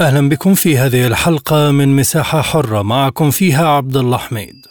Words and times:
أهلا 0.00 0.28
بكم 0.28 0.54
في 0.54 0.78
هذه 0.78 1.06
الحلقة 1.06 1.70
من 1.70 1.96
مساحة 1.96 2.42
حرة. 2.42 2.82
معكم 2.82 3.30
فيها 3.30 3.68
عبد 3.68 3.96
الله 3.96 4.16
حميد. 4.16 4.66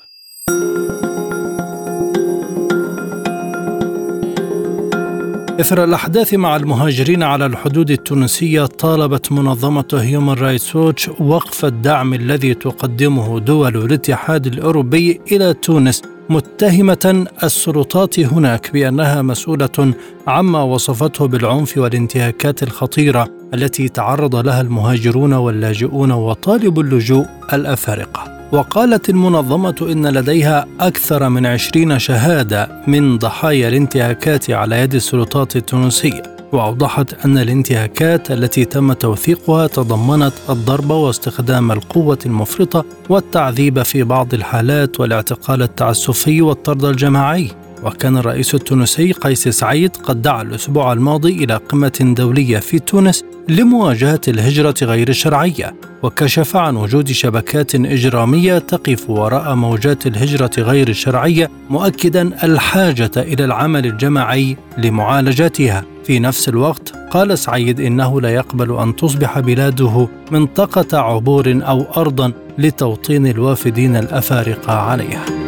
إثر 5.59 5.83
الأحداث 5.83 6.33
مع 6.33 6.55
المهاجرين 6.55 7.23
على 7.23 7.45
الحدود 7.45 7.91
التونسية 7.91 8.66
طالبت 8.66 9.31
منظمة 9.31 9.88
هيومن 9.93 10.33
رايتس 10.33 10.75
ووتش 10.75 11.09
وقف 11.19 11.66
الدعم 11.66 12.13
الذي 12.13 12.53
تقدمه 12.53 13.39
دول 13.39 13.77
الاتحاد 13.85 14.47
الأوروبي 14.47 15.21
إلى 15.31 15.53
تونس 15.53 16.02
متهمة 16.30 17.26
السلطات 17.44 18.20
هناك 18.20 18.72
بأنها 18.73 19.22
مسؤولة 19.22 19.94
عما 20.27 20.62
وصفته 20.63 21.27
بالعنف 21.27 21.77
والانتهاكات 21.77 22.63
الخطيرة 22.63 23.30
التي 23.53 23.90
تعرض 23.90 24.36
لها 24.36 24.62
المهاجرون 24.62 25.34
واللاجئون 25.34 26.12
وطالبو 26.11 26.79
اللجوء 26.80 27.26
الأفارقة. 27.53 28.38
وقالت 28.52 29.09
المنظمة 29.09 29.75
إن 29.81 30.08
لديها 30.08 30.67
أكثر 30.80 31.30
من 31.30 31.45
عشرين 31.45 32.00
شهادة 32.00 32.84
من 32.88 33.17
ضحايا 33.17 33.67
الانتهاكات 33.67 34.50
على 34.50 34.80
يد 34.81 34.95
السلطات 34.95 35.56
التونسية 35.56 36.36
وأوضحت 36.52 37.26
أن 37.26 37.38
الانتهاكات 37.38 38.31
التي 38.31 38.66
تم 38.66 38.94
توثيقها 38.94 39.67
تضمنت 39.67 40.34
الضرب 40.50 40.90
واستخدام 40.90 41.72
القوة 41.72 42.20
المفرطة 42.26 42.86
والتعذيب 43.09 43.84
في 43.84 44.03
بعض 44.03 44.34
الحالات 44.34 45.00
والاعتقال 45.00 45.62
التعسفي 45.62 46.42
والطرد 46.42 46.86
الجماعي. 46.86 47.52
وكان 47.83 48.17
الرئيس 48.17 48.56
التونسي 48.56 49.11
قيس 49.11 49.47
سعيد 49.47 49.95
قد 49.97 50.22
دعا 50.22 50.42
الأسبوع 50.42 50.94
الماضي 50.94 51.44
إلى 51.44 51.56
قمة 51.56 52.14
دولية 52.17 52.59
في 52.59 52.80
تونس 52.80 53.23
لمواجهة 53.50 54.22
الهجرة 54.28 54.75
غير 54.81 55.09
الشرعية 55.09 55.75
وكشف 56.03 56.56
عن 56.56 56.75
وجود 56.75 57.11
شبكات 57.11 57.75
إجرامية 57.75 58.58
تقف 58.58 59.09
وراء 59.09 59.56
موجات 59.56 60.08
الهجرة 60.08 60.52
غير 60.58 60.89
الشرعية 60.89 61.50
مؤكدا 61.69 62.44
الحاجة 62.44 63.11
إلى 63.17 63.45
العمل 63.45 63.86
الجماعي 63.86 64.58
لمعالجتها 64.78 65.84
في 66.03 66.19
نفس 66.19 66.50
الوقت 66.50 66.94
قال 67.12 67.38
سعيد 67.39 67.80
إنه 67.80 68.22
لا 68.22 68.30
يقبل 68.30 68.78
أن 68.78 68.95
تصبح 68.95 69.39
بلاده 69.39 70.08
منطقة 70.31 70.97
عبور 71.00 71.59
أو 71.67 71.86
أرضا 71.97 72.31
لتوطين 72.58 73.28
الوافدين 73.28 73.95
الأفارقة 73.95 74.73
عليها. 74.73 75.47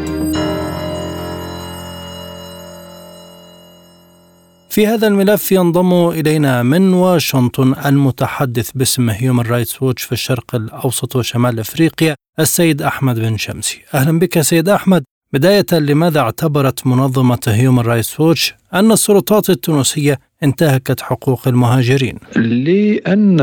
في 4.80 4.88
هذا 4.88 5.08
الملف 5.08 5.52
ينضم 5.52 6.10
إلينا 6.10 6.64
من 6.64 6.94
واشنطن 6.94 7.76
المتحدث 7.86 8.72
باسم 8.76 9.10
هيومن 9.10 9.44
رايتس 9.46 9.82
ووتش 9.82 10.04
في 10.04 10.12
الشرق 10.12 10.56
الأوسط 10.56 11.16
وشمال 11.16 11.60
أفريقيا 11.60 12.16
السيد 12.40 12.82
أحمد 12.82 13.20
بن 13.20 13.38
شمسي. 13.38 13.82
أهلا 13.94 14.20
بك 14.20 14.42
سيد 14.42 14.70
أحمد. 14.70 15.04
بداية 15.34 15.66
لماذا 15.72 16.20
اعتبرت 16.20 16.88
منظمة 16.88 17.40
هيومن 17.48 17.80
رايتس 17.80 18.20
ووتش 18.20 18.56
أن 18.74 18.92
السلطات 18.92 19.50
التونسية 19.50 20.20
انتهكت 20.44 21.02
حقوق 21.02 21.48
المهاجرين. 21.48 22.16
لأن 22.36 23.40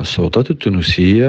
السلطات 0.00 0.50
التونسية 0.50 1.28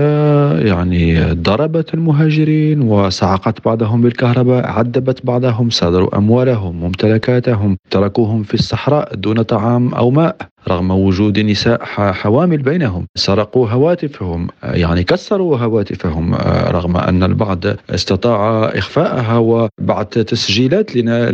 يعني 0.52 1.32
ضربت 1.32 1.94
المهاجرين 1.94 2.82
وصعقت 2.82 3.66
بعضهم 3.66 4.02
بالكهرباء 4.02 4.66
عذبت 4.68 5.26
بعضهم 5.26 5.70
صادروا 5.70 6.18
أموالهم 6.18 6.76
ممتلكاتهم 6.82 7.78
تركوهم 7.92 8.44
في 8.44 8.54
الصحراء 8.54 9.16
دون 9.16 9.42
طعام 9.42 9.94
أو 9.94 10.12
ماء. 10.12 10.38
رغم 10.68 10.92
وجود 10.92 11.40
نساء 11.40 11.80
حوامل 12.22 12.58
بينهم 12.58 13.06
سرقوا 13.16 13.68
هواتفهم 13.70 14.48
يعني 14.64 15.04
كسروا 15.04 15.58
هواتفهم 15.58 16.36
رغم 16.78 16.98
أن 16.98 17.24
البعض 17.24 17.64
استطاع 17.90 18.66
إخفاءها 18.66 19.38
وبعد 19.38 20.06
تسجيلات 20.06 20.96
لنا 20.96 21.32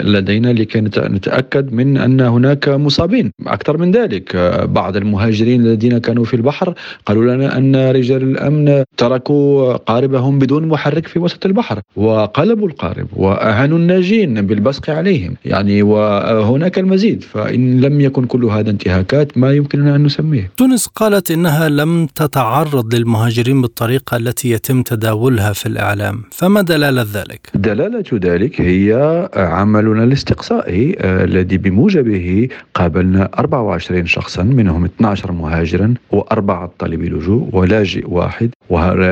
لدينا 0.00 0.48
لكي 0.52 0.80
نتأكد 0.80 1.72
من 1.72 1.96
أن 1.96 2.20
هناك 2.20 2.68
مصابين. 2.68 3.32
أكثر 3.46 3.78
من 3.78 3.90
ذلك 3.90 4.36
بعض 4.68 4.96
المهاجرين 4.96 5.60
الذين 5.60 5.98
كانوا 5.98 6.24
في 6.24 6.34
البحر 6.34 6.74
قالوا 7.06 7.34
لنا 7.34 7.56
أن 7.58 7.76
رجال 7.90 8.22
الأمن 8.22 8.84
تركوا 8.96 9.76
قاربهم 9.76 10.38
بدون 10.38 10.68
محرك 10.68 11.06
في 11.06 11.18
وسط 11.18 11.46
البحر 11.46 11.80
وقلبوا 11.96 12.68
القارب 12.68 13.06
وأهانوا 13.16 13.78
الناجين 13.78 14.46
بالبصق 14.46 14.90
عليهم 14.90 15.36
يعني 15.44 15.82
وهناك 15.82 16.78
المزيد 16.78 17.22
فإن 17.22 17.80
لم 17.80 18.00
يكن 18.00 18.24
كل 18.24 18.44
هذا 18.44 18.75
انتهاكات 18.76 19.38
ما 19.38 19.52
يمكننا 19.52 19.96
أن 19.96 20.02
نسميه. 20.02 20.50
تونس 20.56 20.86
قالت 20.86 21.30
إنها 21.30 21.68
لم 21.68 22.06
تتعرض 22.06 22.94
للمهاجرين 22.94 23.62
بالطريقة 23.62 24.16
التي 24.16 24.50
يتم 24.50 24.82
تداولها 24.82 25.52
في 25.52 25.66
الإعلام. 25.66 26.22
فما 26.32 26.62
دلالة 26.62 27.06
ذلك؟ 27.14 27.50
دلالة 27.54 28.04
ذلك 28.14 28.60
هي 28.60 28.90
عملنا 29.36 30.04
الاستقصائي 30.04 30.96
الذي 31.00 31.58
بموجبه 31.58 32.48
قابلنا 32.74 33.28
24 33.38 34.06
شخصا 34.06 34.42
منهم 34.42 34.84
12 34.84 35.32
مهاجرا 35.32 35.94
وأربعة 36.10 36.72
طالبي 36.78 37.08
لجوء 37.08 37.48
ولاجئ 37.52 38.04
واحد 38.08 38.50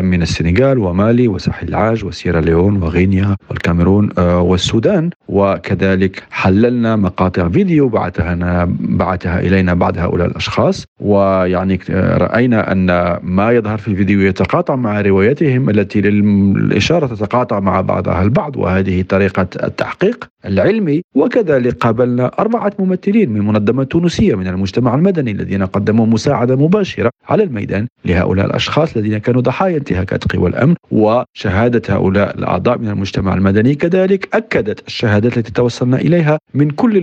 من 0.02 0.22
السنغال 0.22 0.78
ومالي 0.78 1.28
وساحل 1.28 1.68
العاج 1.68 2.04
وسيرا 2.04 2.40
ليون 2.40 2.82
وغينيا 2.82 3.36
والكاميرون 3.50 4.10
والسودان. 4.18 5.10
وكذلك 5.28 6.22
حللنا 6.30 6.96
مقاطع 6.96 7.48
فيديو 7.48 7.88
بعثها 7.88 8.68
بعثها 8.80 9.40
إلينا 9.54 9.74
بعض 9.74 9.98
هؤلاء 9.98 10.26
الأشخاص. 10.26 10.84
ويعني 11.00 11.80
رأينا 12.26 12.72
أن 12.72 12.86
ما 13.22 13.52
يظهر 13.52 13.78
في 13.78 13.88
الفيديو 13.88 14.20
يتقاطع 14.20 14.76
مع 14.76 15.00
روايتهم 15.00 15.70
التي 15.70 16.00
للإشارة 16.00 17.06
تتقاطع 17.06 17.60
مع 17.60 17.80
بعضها 17.80 18.22
البعض 18.22 18.56
وهذه 18.56 19.02
طريقة 19.02 19.46
التحقيق 19.62 20.28
العلمي. 20.46 21.02
وكذلك 21.14 21.74
قابلنا 21.74 22.30
أربعة 22.38 22.72
ممثلين 22.78 23.30
من 23.30 23.40
منظمة 23.40 23.84
تونسية 23.84 24.34
من 24.34 24.46
المجتمع 24.46 24.94
المدني 24.94 25.30
الذين 25.30 25.62
قدموا 25.66 26.06
مساعدة 26.06 26.56
مباشرة 26.56 27.10
على 27.28 27.42
الميدان 27.42 27.86
لهؤلاء 28.04 28.46
الأشخاص 28.46 28.96
الذين 28.96 29.18
كانوا 29.18 29.40
ضحايا 29.40 29.76
انتهاكات 29.76 30.32
قوى 30.32 30.50
الامن 30.50 30.74
وشهادة 30.90 31.82
هؤلاء 31.94 32.38
الأعضاء 32.38 32.78
من 32.78 32.88
المجتمع 32.88 33.34
المدني. 33.34 33.74
كذلك 33.74 34.28
أكدت 34.34 34.86
الشهادات 34.86 35.38
التي 35.38 35.52
توصلنا 35.52 35.96
إليها 35.96 36.38
من 36.54 36.70
كل 36.70 36.96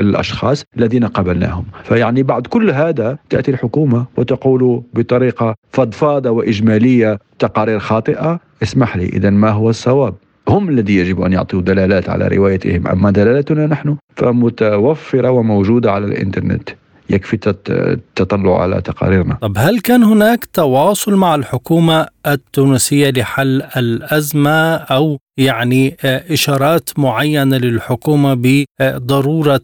الأشخاص 0.00 0.64
الذين 0.78 1.04
قابلناهم. 1.04 1.64
فيعني 1.84 2.22
بعد 2.22 2.46
كل 2.46 2.70
هذا 2.70 3.18
تأتي 3.30 3.50
الحكومة 3.50 4.04
وتقول 4.16 4.82
بطريقة 4.94 5.54
فضفاضة 5.72 6.30
وإجمالية 6.30 7.18
تقارير 7.38 7.78
خاطئة. 7.78 8.40
اسمح 8.62 8.96
لي 8.96 9.04
اذا 9.04 9.30
ما 9.30 9.50
هو 9.50 9.70
الصواب؟ 9.70 10.14
هم 10.48 10.68
الذي 10.68 10.96
يجب 10.96 11.22
أن 11.22 11.32
يعطوا 11.32 11.60
دلالات 11.60 12.08
على 12.08 12.28
روايتهم 12.28 12.86
أما 12.86 13.10
دلالتنا 13.10 13.66
نحن؟ 13.66 13.96
فمتوفرة 14.16 15.30
وموجودة 15.30 15.92
على 15.92 16.06
الإنترنت. 16.06 16.68
يكفي 17.10 17.54
التطلع 17.68 18.62
على 18.62 18.80
تقاريرنا 18.82 19.38
طب 19.40 19.54
هل 19.58 19.80
كان 19.80 20.02
هناك 20.02 20.44
تواصل 20.44 21.14
مع 21.14 21.34
الحكومة 21.34 22.06
التونسية 22.26 23.10
لحل 23.10 23.62
الأزمة 23.76 24.74
أو 24.74 25.18
يعني 25.36 25.96
إشارات 26.04 26.90
معينة 26.98 27.56
للحكومة 27.56 28.34
بضرورة 28.80 29.60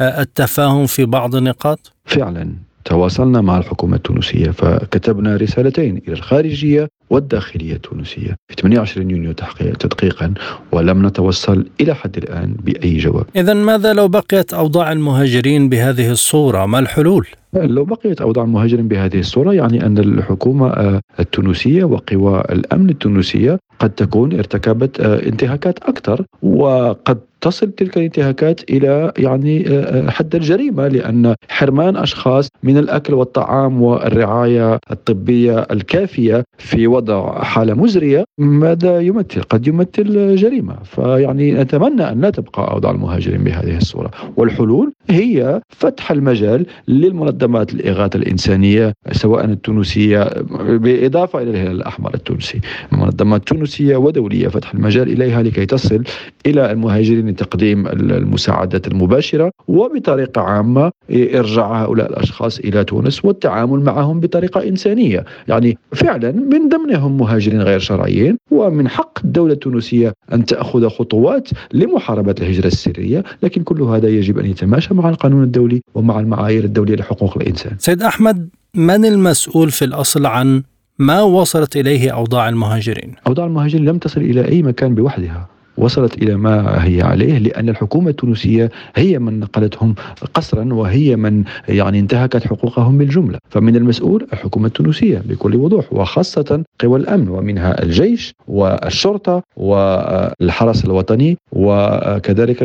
التفاهم 0.00 0.86
في 0.86 1.04
بعض 1.04 1.34
النقاط؟ 1.34 1.92
فعلا 2.04 2.54
تواصلنا 2.84 3.40
مع 3.40 3.58
الحكومة 3.58 3.96
التونسية 3.96 4.50
فكتبنا 4.50 5.36
رسالتين 5.36 5.96
إلى 5.96 6.12
الخارجية 6.12 6.88
والداخلية 7.10 7.74
التونسية. 7.74 8.36
في 8.48 8.54
28 8.60 9.10
يونيو 9.10 9.32
تدقيقا 9.80 10.34
ولم 10.72 11.06
نتوصل 11.06 11.66
إلى 11.80 11.94
حد 11.94 12.16
الآن 12.16 12.54
بأي 12.64 12.96
جواب. 12.96 13.26
إذا 13.36 13.54
ماذا 13.54 13.92
لو 13.92 14.08
بقيت 14.08 14.54
أوضاع 14.54 14.92
المهاجرين 14.92 15.68
بهذه 15.68 16.10
الصورة؟ 16.10 16.66
ما 16.66 16.78
الحلول؟ 16.78 17.26
لو 17.54 17.84
بقيت 17.84 18.20
أوضاع 18.20 18.44
المهاجرين 18.44 18.88
بهذه 18.88 19.18
الصورة 19.18 19.52
يعني 19.52 19.86
أن 19.86 19.98
الحكومة 19.98 21.00
التونسية 21.20 21.84
وقوى 21.84 22.40
الأمن 22.40 22.90
التونسية 22.90 23.58
قد 23.78 23.90
تكون 23.90 24.32
ارتكبت 24.32 25.00
انتهاكات 25.00 25.78
أكثر 25.78 26.24
وقد 26.42 27.18
تصل 27.44 27.70
تلك 27.70 27.96
الانتهاكات 27.96 28.70
إلى 28.70 29.12
يعني 29.18 29.68
آه، 29.68 30.06
آه، 30.06 30.10
حد 30.10 30.34
الجريمة 30.34 30.88
لأن 30.88 31.34
حرمان 31.48 31.96
أشخاص 31.96 32.48
من 32.62 32.78
الأكل 32.78 33.14
والطعام 33.14 33.82
والرعاية 33.82 34.78
الطبية 34.90 35.66
الكافية 35.70 36.44
في 36.58 36.86
وضع 36.86 37.42
حالة 37.42 37.74
مزرية 37.74 38.24
ماذا 38.38 39.00
يمثل؟ 39.00 39.42
قد 39.42 39.66
يمثل 39.66 40.36
جريمة. 40.36 40.76
فيعني 40.84 41.52
نتمنى 41.52 42.10
أن 42.12 42.20
لا 42.20 42.30
تبقى 42.30 42.70
أوضاع 42.70 42.90
المهاجرين 42.90 43.44
بهذه 43.44 43.76
الصورة. 43.76 44.10
والحلول 44.36 44.92
هي 45.10 45.60
فتح 45.68 46.10
المجال 46.10 46.66
للمنظمات 46.88 47.74
الاغاثه 47.74 48.16
الإنسانية 48.16 48.92
سواء 49.12 49.44
التونسية 49.44 50.24
بالاضافه 50.60 51.42
إلى 51.42 51.50
الهلال 51.50 51.76
الأحمر 51.76 52.14
التونسي. 52.14 52.60
منظمات 52.92 53.48
تونسيه 53.48 53.73
ودولية 53.80 54.48
فتح 54.48 54.74
المجال 54.74 55.12
إليها 55.12 55.42
لكي 55.42 55.66
تصل 55.66 56.02
إلى 56.46 56.72
المهاجرين 56.72 57.28
لتقديم 57.28 57.86
المساعدات 57.86 58.86
المباشرة 58.86 59.50
وبطريقة 59.68 60.40
عامة 60.40 60.90
إرجاع 61.10 61.82
هؤلاء 61.82 62.10
الأشخاص 62.10 62.58
إلى 62.58 62.84
تونس 62.84 63.24
والتعامل 63.24 63.80
معهم 63.80 64.20
بطريقة 64.20 64.68
إنسانية. 64.68 65.24
يعني 65.48 65.78
فعلا 65.92 66.32
من 66.32 66.68
ضمنهم 66.68 67.16
مهاجرين 67.16 67.62
غير 67.62 67.78
شرعيين 67.78 68.38
ومن 68.50 68.88
حق 68.88 69.18
الدولة 69.24 69.52
التونسية 69.52 70.12
أن 70.32 70.44
تأخذ 70.44 70.88
خطوات 70.88 71.48
لمحاربة 71.72 72.34
الهجرة 72.40 72.66
السرية 72.66 73.24
لكن 73.42 73.62
كل 73.62 73.82
هذا 73.82 74.08
يجب 74.08 74.38
أن 74.38 74.46
يتماشى 74.46 74.94
مع 74.94 75.08
القانون 75.08 75.42
الدولي 75.42 75.80
ومع 75.94 76.20
المعايير 76.20 76.64
الدولية 76.64 76.94
لحقوق 76.96 77.36
الإنسان. 77.36 77.72
سيد 77.78 78.02
أحمد 78.02 78.48
من 78.74 79.04
المسؤول 79.04 79.70
في 79.70 79.84
الأصل 79.84 80.26
عن 80.26 80.62
ما 80.98 81.22
وصلت 81.22 81.76
إليه 81.76 82.10
أوضاع 82.10 82.48
المهاجرين؟ 82.48 83.14
أوضاع 83.26 83.46
المهاجرين 83.46 83.84
لم 83.84 83.98
تصل 83.98 84.20
إلى 84.20 84.48
أي 84.48 84.62
مكان 84.62 84.94
بوحدها 84.94 85.48
وصلت 85.78 86.22
إلى 86.22 86.36
ما 86.36 86.84
هي 86.84 87.02
عليه 87.02 87.38
لأن 87.38 87.68
الحكومة 87.68 88.10
التونسية 88.10 88.70
هي 88.96 89.18
من 89.18 89.40
نقلتهم 89.40 89.94
قسرا 90.34 90.74
وهي 90.74 91.16
من 91.16 91.44
يعني 91.68 91.98
انتهكت 91.98 92.46
حقوقهم 92.46 92.98
بالجملة، 92.98 93.38
فمن 93.50 93.76
المسؤول 93.76 94.26
الحكومة 94.32 94.66
التونسية 94.66 95.22
بكل 95.28 95.56
وضوح 95.56 95.92
وخاصة 95.92 96.64
قوى 96.80 96.98
الأمن 96.98 97.28
ومنها 97.28 97.82
الجيش 97.82 98.34
والشرطة 98.48 99.42
والحرس 99.56 100.84
الوطني 100.84 101.36
وكذلك 101.52 102.58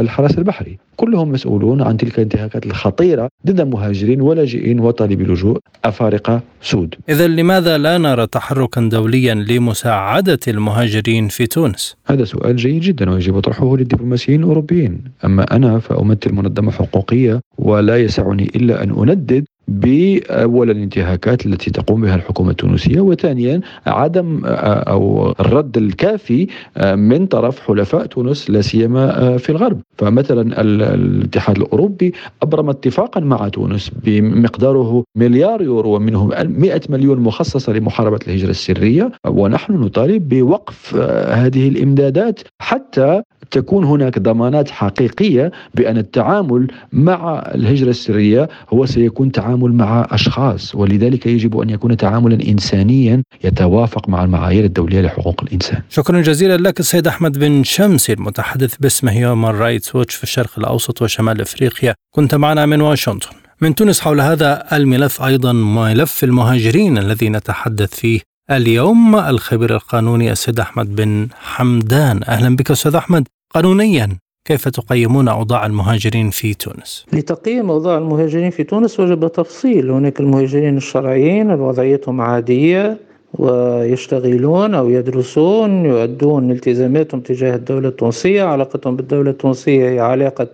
الحرس 0.00 0.38
البحري، 0.38 0.78
كلهم 0.96 1.32
مسؤولون 1.32 1.82
عن 1.82 1.96
تلك 1.96 2.14
الانتهاكات 2.14 2.66
الخطيرة 2.66 3.28
ضد 3.46 3.60
المهاجرين 3.60 4.20
ولاجئين 4.20 4.80
وطالبي 4.80 5.24
اللجوء 5.24 5.58
أفارقة 5.84 6.40
سود. 6.62 6.94
إذا 7.08 7.26
لماذا 7.26 7.78
لا 7.78 7.98
نرى 7.98 8.26
تحركا 8.26 8.80
دوليا 8.80 9.34
لمساعدة 9.34 10.38
المهاجرين 10.48 11.28
في 11.28 11.46
تونس؟ 11.46 11.96
هذا 12.06 12.24
سؤال 12.24 12.37
جيد 12.46 12.80
جدا 12.82 13.10
ويجب 13.10 13.40
طرحه 13.40 13.76
للدبلوماسيين 13.76 14.40
الأوروبيين، 14.40 15.04
أما 15.24 15.56
أنا 15.56 15.78
فأمثل 15.78 16.32
منظمة 16.32 16.70
حقوقية 16.70 17.40
ولا 17.58 17.96
يسعني 17.96 18.44
إلا 18.56 18.82
أن 18.82 18.90
أندد 18.90 19.44
باولا 19.68 20.72
الانتهاكات 20.72 21.46
التي 21.46 21.70
تقوم 21.70 22.00
بها 22.00 22.14
الحكومة 22.14 22.50
التونسية 22.50 23.00
وثانيا 23.00 23.60
عدم 23.86 24.42
آه، 24.44 24.48
أو 24.78 25.30
الرد 25.40 25.76
الكافي 25.76 26.46
آه، 26.76 26.94
من 26.94 27.26
طرف 27.26 27.60
حلفاء 27.60 28.06
تونس 28.06 28.50
لا 28.50 28.60
سيما 28.60 29.34
آه، 29.34 29.36
في 29.36 29.50
الغرب. 29.50 29.80
فمثلا 29.98 30.60
الاتحاد 30.60 31.56
الأوروبي 31.56 32.12
أبرم 32.42 32.70
اتفاقا 32.70 33.20
مع 33.20 33.48
تونس 33.48 33.90
بمقداره 34.04 35.04
مليار 35.16 35.62
يورو 35.62 35.96
ومنه 35.96 36.26
100 36.26 36.80
مليون 36.88 37.20
مخصصة 37.20 37.72
لمحاربة 37.72 38.18
الهجرة 38.28 38.50
السرية 38.50 39.12
ونحن 39.26 39.72
نطالب 39.72 40.28
بوقف 40.28 40.94
هذه 41.30 41.68
الإمدادات 41.68 42.40
حتى 42.62 43.22
تكون 43.50 43.84
هناك 43.84 44.18
ضمانات 44.18 44.70
حقيقية 44.70 45.52
بأن 45.74 45.98
التعامل 45.98 46.66
مع 46.92 47.38
الهجرة 47.54 47.90
السرية 47.90 48.48
هو 48.72 48.86
سيكون 48.86 49.32
تعامل 49.32 49.72
مع 49.72 50.06
أشخاص 50.10 50.74
ولذلك 50.74 51.26
يجب 51.26 51.58
أن 51.58 51.70
يكون 51.70 51.96
تعاملا 51.96 52.48
انسانيا 52.48 53.22
يتوافق 53.44 54.08
مع 54.08 54.24
المعايير 54.24 54.64
الدولية 54.64 55.00
لحقوق 55.00 55.42
الإنسان. 55.42 55.82
شكرا 55.88 56.20
جزيلا 56.20 56.56
لك 56.56 56.80
السيد 56.80 57.06
أحمد 57.06 57.38
بن 57.38 57.64
شمسي 57.64 58.12
المتحدث 58.12 58.76
باسم 58.76 59.08
هيومن 59.08 59.54
رايتس 59.54 59.94
ووتش 59.94 60.14
في 60.14 60.22
الشرق 60.22 60.58
الأوسط 60.58 61.02
وشمال 61.02 61.40
أفريقيا، 61.40 61.94
كنت 62.14 62.34
معنا 62.34 62.66
من 62.66 62.80
واشنطن. 62.80 63.30
من 63.60 63.74
تونس 63.74 64.00
حول 64.00 64.20
هذا 64.20 64.64
الملف 64.72 65.22
أيضا 65.22 65.52
ملف 65.52 66.24
المهاجرين 66.24 66.98
الذي 66.98 67.28
نتحدث 67.28 67.94
فيه 67.94 68.20
اليوم 68.50 69.16
الخبير 69.16 69.74
القانوني 69.74 70.32
السيد 70.32 70.60
أحمد 70.60 70.96
بن 70.96 71.28
حمدان 71.40 72.20
أهلا 72.28 72.56
بك 72.56 72.70
أستاذ 72.70 72.94
أحمد 72.94 73.28
قانونيا 73.54 74.08
كيف 74.44 74.68
تقيمون 74.68 75.28
أوضاع 75.28 75.66
المهاجرين 75.66 76.30
في 76.30 76.54
تونس؟ 76.54 77.06
لتقييم 77.12 77.70
أوضاع 77.70 77.98
المهاجرين 77.98 78.50
في 78.50 78.64
تونس 78.64 79.00
وجب 79.00 79.28
تفصيل. 79.32 79.90
هناك 79.90 80.20
المهاجرين 80.20 80.76
الشرعيين 80.76 81.50
وضعيتهم 81.50 82.20
عادية 82.20 82.98
ويشتغلون 83.34 84.74
أو 84.74 84.90
يدرسون 84.90 85.84
يؤدون 85.86 86.50
التزاماتهم 86.50 87.20
تجاه 87.20 87.54
الدولة 87.56 87.88
التونسية. 87.88 88.42
علاقتهم 88.42 88.96
بالدولة 88.96 89.30
التونسية 89.30 89.90
هي 89.90 90.00
علاقة 90.00 90.48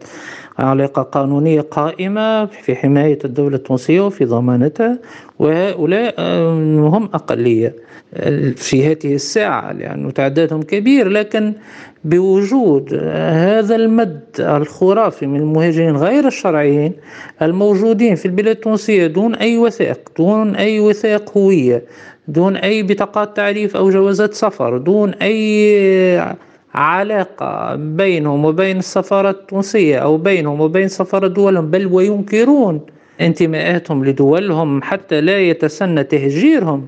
علاقة 0.58 1.02
قانونية 1.02 1.60
قائمة 1.60 2.46
في 2.46 2.74
حماية 2.74 3.18
الدولة 3.24 3.56
التونسية 3.56 4.00
وفي 4.00 4.24
ضمانتها 4.24 4.98
وهؤلاء 5.38 6.14
هم 6.78 7.04
أقلية. 7.14 7.74
في 8.56 8.86
هذه 8.86 9.14
الساعة 9.14 9.72
لأنه 9.72 10.10
تعدادهم 10.10 10.62
كبير 10.62 11.08
لكن 11.08 11.52
بوجود 12.04 12.94
هذا 13.24 13.76
المد 13.76 14.20
الخرافي 14.38 15.26
من 15.26 15.40
المهاجرين 15.40 15.96
غير 15.96 16.26
الشرعيين 16.26 16.92
الموجودين 17.42 18.14
في 18.14 18.26
البلاد 18.26 18.56
التونسية 18.56 19.06
دون 19.06 19.34
أي 19.34 19.58
وثائق 19.58 19.98
دون 20.18 20.56
أي 20.56 20.80
وثائق 20.80 21.38
هوية 21.38 21.82
دون 22.28 22.56
أي 22.56 22.82
بطاقات 22.82 23.36
تعريف 23.36 23.76
أو 23.76 23.90
جوازات 23.90 24.34
سفر 24.34 24.78
دون 24.78 25.14
أي 25.14 26.34
علاقة 26.74 27.74
بينهم 27.74 28.44
وبين 28.44 28.78
السفارة 28.78 29.30
التونسية 29.30 29.98
أو 29.98 30.16
بينهم 30.16 30.60
وبين 30.60 30.88
سفارة 30.88 31.26
دولهم 31.26 31.70
بل 31.70 31.86
وينكرون 31.86 32.80
انتماءاتهم 33.20 34.04
لدولهم 34.04 34.82
حتى 34.82 35.20
لا 35.20 35.40
يتسنى 35.40 36.04
تهجيرهم. 36.04 36.86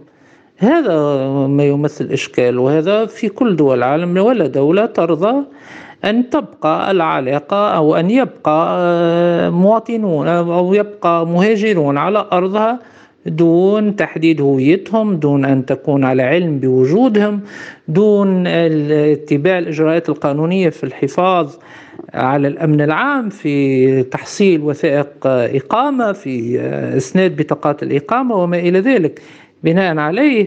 هذا 0.59 1.27
ما 1.47 1.65
يمثل 1.65 2.05
إشكال 2.13 2.59
وهذا 2.59 3.07
في 3.07 3.29
كل 3.29 3.57
دول 3.57 3.79
العالم 3.79 4.17
ولا 4.19 4.47
دولة 4.47 4.87
ترضى 4.87 5.45
أن 6.05 6.31
تبقى 6.31 6.91
العلاقة 6.91 7.69
أو 7.77 7.97
أن 7.97 8.11
يبقى 8.11 8.77
آه، 8.81 9.51
مواطنون 9.51 10.29
أو 10.29 10.75
يبقى 10.75 11.27
مهاجرون 11.27 11.99
على 11.99 12.27
أرضها 12.33 12.79
دون 13.27 13.97
تحديد 13.97 14.41
هويتهم 14.41 15.17
دون 15.17 15.45
أن 15.45 15.67
تكون 15.67 16.05
على 16.05 16.23
علم 16.23 16.59
بوجودهم 16.59 17.41
دون 17.89 18.47
اتباع 18.47 19.59
الإجراءات 19.59 20.09
القانونية 20.09 20.69
في 20.69 20.85
الحفاظ 20.85 21.55
على 22.15 22.49
الأمن 22.49 22.81
العام 22.81 23.29
في 23.29 24.03
تحصيل 24.03 24.61
وثائق 24.63 25.27
إقامة 25.27 26.13
في 26.13 26.61
آه، 26.61 26.97
إسناد 26.97 27.37
بطاقات 27.37 27.83
الإقامة 27.83 28.35
وما 28.37 28.59
إلى 28.59 28.81
ذلك. 28.81 29.23
بناء 29.67 29.99
عليه 29.99 30.47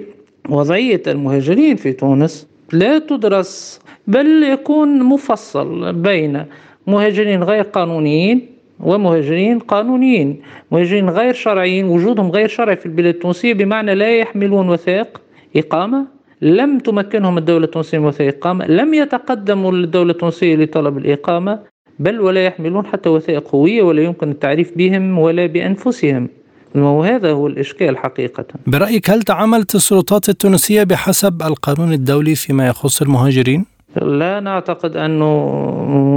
وضعية 0.50 1.02
المهاجرين 1.08 1.76
في 1.76 1.94
تونس 1.94 2.48
لا 2.74 3.00
تدرس 3.00 3.80
بل 4.08 4.44
يكون 4.44 5.04
مفصل 5.04 5.94
بين 5.94 6.46
مهاجرين 6.88 7.44
غير 7.44 7.64
قانونيين 7.64 8.60
ومهاجرين 8.80 9.60
قانونيين. 9.60 10.42
مهاجرين 10.72 11.10
غير 11.10 11.34
شرعيين 11.34 11.86
وجودهم 11.86 12.32
غير 12.32 12.48
شرعي 12.48 12.76
في 12.76 12.86
البلاد 12.86 13.14
التونسية 13.14 13.54
بمعنى 13.54 13.96
لا 13.96 14.18
يحملون 14.18 14.70
وثائق 14.70 15.22
إقامة. 15.56 16.06
لم 16.42 16.80
تمكنهم 16.80 17.38
الدولة 17.38 17.66
التونسية 17.66 17.98
من 18.00 18.06
وثائق 18.06 18.38
إقامة. 18.38 18.66
لم 18.68 18.94
يتقدموا 18.94 19.72
للدولة 19.72 20.12
التونسية 20.12 20.56
لطلب 20.56 20.98
الإقامة 20.98 21.60
بل 22.00 22.22
ولا 22.22 22.46
يحملون 22.46 22.86
حتى 22.86 23.10
وثائق 23.10 23.56
هوية 23.56 23.82
ولا 23.84 24.02
يمكن 24.02 24.32
التعريف 24.32 24.78
بهم 24.78 25.20
ولا 25.20 25.46
بأنفسهم. 25.46 26.30
وهذا 26.76 27.32
هو 27.32 27.48
الإشكال 27.48 27.98
حقيقة 27.98 28.46
برأيك 28.68 29.10
هل 29.10 29.22
تعاملت 29.22 29.76
السلطات 29.76 30.30
التونسية 30.30 30.84
بحسب 30.84 31.42
القانون 31.42 31.94
الدولي 31.94 32.36
فيما 32.36 32.68
يخص 32.68 33.02
المهاجرين؟ 33.02 33.66
لا 33.96 34.40
نعتقد 34.40 34.98
أنه 34.98 35.50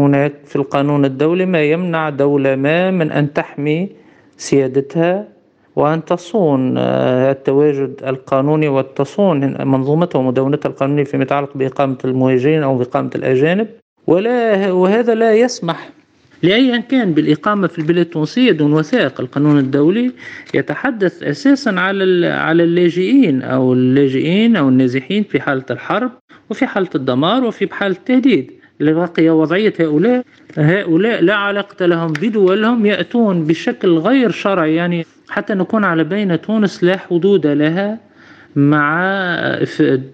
هناك 0.07 0.33
في 0.47 0.57
القانون 0.57 1.05
الدولي 1.05 1.47
ما 1.47 1.63
يمنع 1.63 2.11
دولة 2.11 2.57
ما 2.57 2.91
من 2.91 3.13
أن 3.13 3.33
تحمي 3.33 3.89
سيادتها 4.37 5.29
وأن 5.77 6.05
تصون 6.05 6.79
آه، 6.79 7.31
التواجد 7.31 8.03
القانوني 8.07 8.69
وتصون 8.69 9.69
منظومتها 9.69 10.19
ومدونتها 10.19 10.69
القانونية 10.69 11.05
فيما 11.05 11.23
يتعلق 11.23 11.51
بإقامة 11.55 11.99
المهاجرين 12.05 12.63
أو 12.63 12.77
بإقامة 12.77 13.11
الأجانب 13.15 13.69
ولا 14.07 14.71
وهذا 14.73 15.15
لا 15.15 15.35
يسمح 15.35 15.91
لأيا 16.43 16.77
كان 16.77 17.15
بالإقامة 17.15 17.67
في 17.67 17.79
البلاد 17.79 18.05
التونسية 18.05 18.53
دون 18.53 18.73
وثائق 18.73 19.21
القانون 19.21 19.59
الدولي 19.59 20.13
يتحدث 20.55 21.23
أساسا 21.23 21.71
على 21.71 22.27
على 22.27 22.63
اللاجئين 22.65 23.43
أو 23.43 23.73
اللاجئين 23.73 24.57
أو 24.57 24.69
النازحين 24.69 25.23
في 25.25 25.41
حالة 25.41 25.65
الحرب 25.71 26.11
وفي 26.51 26.67
حالة 26.67 26.89
الدمار 26.95 27.45
وفي 27.45 27.75
حالة 27.75 27.97
التهديد. 27.97 28.51
لبقي 28.81 29.29
وضعية 29.29 29.73
هؤلاء 29.81 30.25
هؤلاء 30.59 31.23
لا 31.23 31.35
علاقة 31.35 31.87
لهم 31.87 32.13
بدولهم 32.13 32.87
يأتون 32.87 33.45
بشكل 33.45 33.99
غير 33.99 34.31
شرعي 34.31 34.75
يعني 34.75 35.07
حتى 35.29 35.55
نكون 35.55 35.85
على 35.85 36.05
بين 36.05 36.41
تونس 36.41 36.85
لا 36.85 36.97
حدود 36.97 37.47
لها 37.47 37.99
مع 38.57 39.03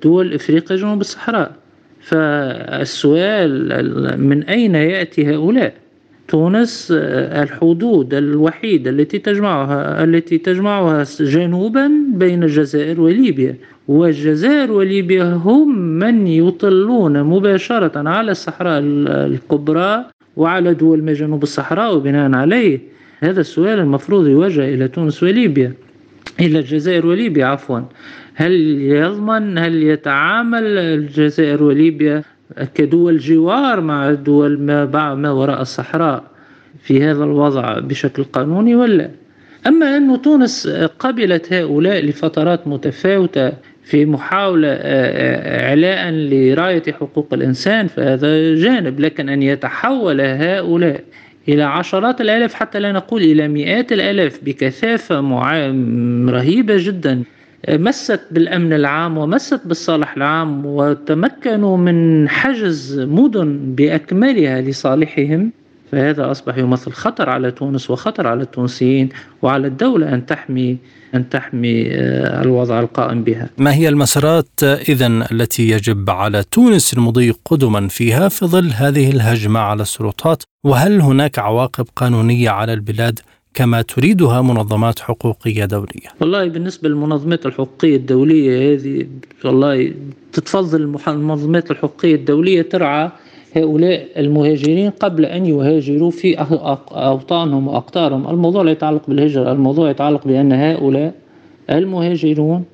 دول 0.03 0.35
إفريقيا 0.35 0.77
جنوب 0.77 1.01
الصحراء. 1.01 1.53
فالسؤال 2.01 3.51
من 4.21 4.43
أين 4.43 4.75
يأتي 4.75 5.35
هؤلاء؟ 5.35 5.75
تونس 6.29 6.89
الحدود 7.43 8.15
الوحيدة 8.15 8.91
التي 8.91 9.19
تجمعها 9.19 10.05
التي 10.05 10.39
تجمعها 10.39 11.05
جنوبا 11.21 11.91
بين 12.15 12.43
الجزائر 12.43 13.01
وليبيا. 13.01 13.57
والجزائر 13.89 14.73
وليبيا 14.73 15.25
هم 15.25 15.79
من 15.79 16.27
يطلون 16.27 17.23
مباشرة 17.23 18.09
على 18.09 18.31
الصحراء 18.31 18.81
الكبرى 18.83 20.05
وعلى 20.37 20.75
دول 20.75 21.03
ما 21.03 21.13
جنوب 21.13 21.43
الصحراء 21.43 21.97
وبناء 21.97 22.35
عليه. 22.35 22.81
هذا 23.21 23.41
السؤال 23.41 23.79
المفروض 23.79 24.27
يوجه 24.27 24.75
إلى 24.75 24.89
تونس 24.89 25.23
وليبيا. 25.23 25.73
إلى 26.41 26.59
الجزائر 26.59 27.07
وليبيا 27.07 27.47
عفوا. 27.47 27.81
هل 28.35 28.53
يضمن 28.81 29.59
هل 29.59 29.83
يتعامل 29.83 30.79
الجزائر 30.79 31.63
وليبيا 31.63 32.23
كدول 32.75 33.19
جوار 33.19 33.81
مع 33.81 34.13
دول 34.13 34.61
ما, 34.61 35.15
ما 35.15 35.31
وراء 35.31 35.61
الصحراء 35.61 36.25
في 36.83 37.05
هذا 37.05 37.25
الوضع 37.25 37.79
بشكل 37.79 38.25
قانوني 38.25 38.75
ولا؟ 38.75 39.11
أما 39.67 39.97
أن 39.97 40.23
تونس 40.23 40.69
قبلت 40.99 41.53
هؤلاء 41.53 42.05
لفترات 42.05 42.69
متفاوتة 42.69 43.53
في 43.85 44.07
محاولة 44.07 44.69
آه، 44.69 44.77
آه، 44.83 45.69
إعلاء 45.69 46.11
لراية 46.11 46.83
حقوق 46.93 47.29
الإنسان 47.33 47.87
فهذا 47.87 48.55
جانب 48.55 49.01
لكن 49.01 49.29
أن 49.29 49.43
يتحول 49.43 50.21
هؤلاء 50.21 51.05
إلى 51.49 51.63
عشرات 51.63 52.21
الآلاف 52.21 52.55
حتى 52.55 52.79
لا 52.79 52.93
نقول 52.93 53.23
إلى 53.23 53.49
مئات 53.49 53.93
الآلاف 53.93 54.41
بكثافة 54.45 55.21
رهيبة 56.31 56.75
جدا. 56.79 57.23
مست 57.69 58.21
بالأمن 58.31 58.73
العام 58.73 59.19
ومست 59.19 59.61
بالصالح 59.65 60.17
العام 60.17 60.67
وتمكنوا 60.67 61.77
من 61.77 62.29
حجز 62.29 63.01
مدن 63.01 63.75
بأكملها 63.75 64.61
لصالحهم 64.61 65.53
فهذا 65.93 66.31
أصبح 66.31 66.59
يمثل 66.59 66.93
خطر 66.93 67.31
على 67.31 67.51
تونس 67.51 67.91
وخطر 67.91 68.27
على 68.27 68.43
التونسيين 68.43 69.09
وعلى 69.43 69.67
الدولة 69.67 70.15
أن 70.15 70.27
تحمي 70.27 70.77
أن 71.15 71.29
تحمي 71.29 71.91
آه، 71.91 72.43
الوضع 72.43 72.81
القائم 72.81 73.25
بها. 73.25 73.49
ما 73.59 73.75
هي 73.75 73.89
المسارات 73.89 74.63
إذا 74.63 75.07
التي 75.33 75.71
يجب 75.71 76.11
على 76.11 76.43
تونس 76.51 76.95
المضي 76.95 77.35
قدما 77.45 77.89
فيها 77.89 78.29
في 78.29 78.47
ظل 78.47 78.71
هذه 78.75 79.11
الهجمة 79.11 79.61
على 79.61 79.83
السلطات؟ 79.83 80.43
وهل 80.65 81.01
هناك 81.01 81.39
عواقب 81.39 81.87
قانونية 81.97 82.51
على 82.51 82.73
البلاد 82.73 83.21
كما 83.59 83.83
تريدها 83.83 84.43
منظمات 84.43 84.99
حقوقية 84.99 85.65
دولية. 85.65 86.09
والله 86.21 86.49
بالنسبة 86.49 86.89
للمنظمات 86.89 87.47
الحقوقية 87.47 87.97
الدولية 87.97 88.75
هذه 88.75 89.07
والله 89.45 89.93
تتفضل 90.33 90.99
المنظمات 91.09 91.71
الحقوقية 91.71 92.15
الدولية 92.15 92.63
ترعى 92.63 93.11
هؤلاء 93.57 94.09
المهاجرين 94.17 94.91
قبل 94.91 95.25
أن 95.25 95.47
يهاجروا 95.47 96.11
في 96.11 96.35
أوطانهم 96.93 97.69
وأقطارهم. 97.69 98.29
الموضوع 98.29 98.63
لا 98.63 98.71
يتعلق 98.71 99.03
بالهجرة 99.09 99.53
الموضوع 99.53 99.91
يتعلق 99.91 100.27
بأن 100.27 100.53
هؤلاء 100.53 101.15
المهاجرون 101.71 102.65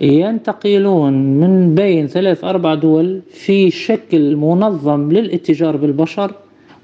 ينتقلون 0.00 1.12
من 1.12 1.74
بين 1.74 2.06
ثلاث 2.06 2.44
أربع 2.44 2.74
دول 2.74 3.20
في 3.32 3.70
شكل 3.70 4.36
منظم 4.36 5.12
للاتجار 5.12 5.76
بالبشر 5.76 6.32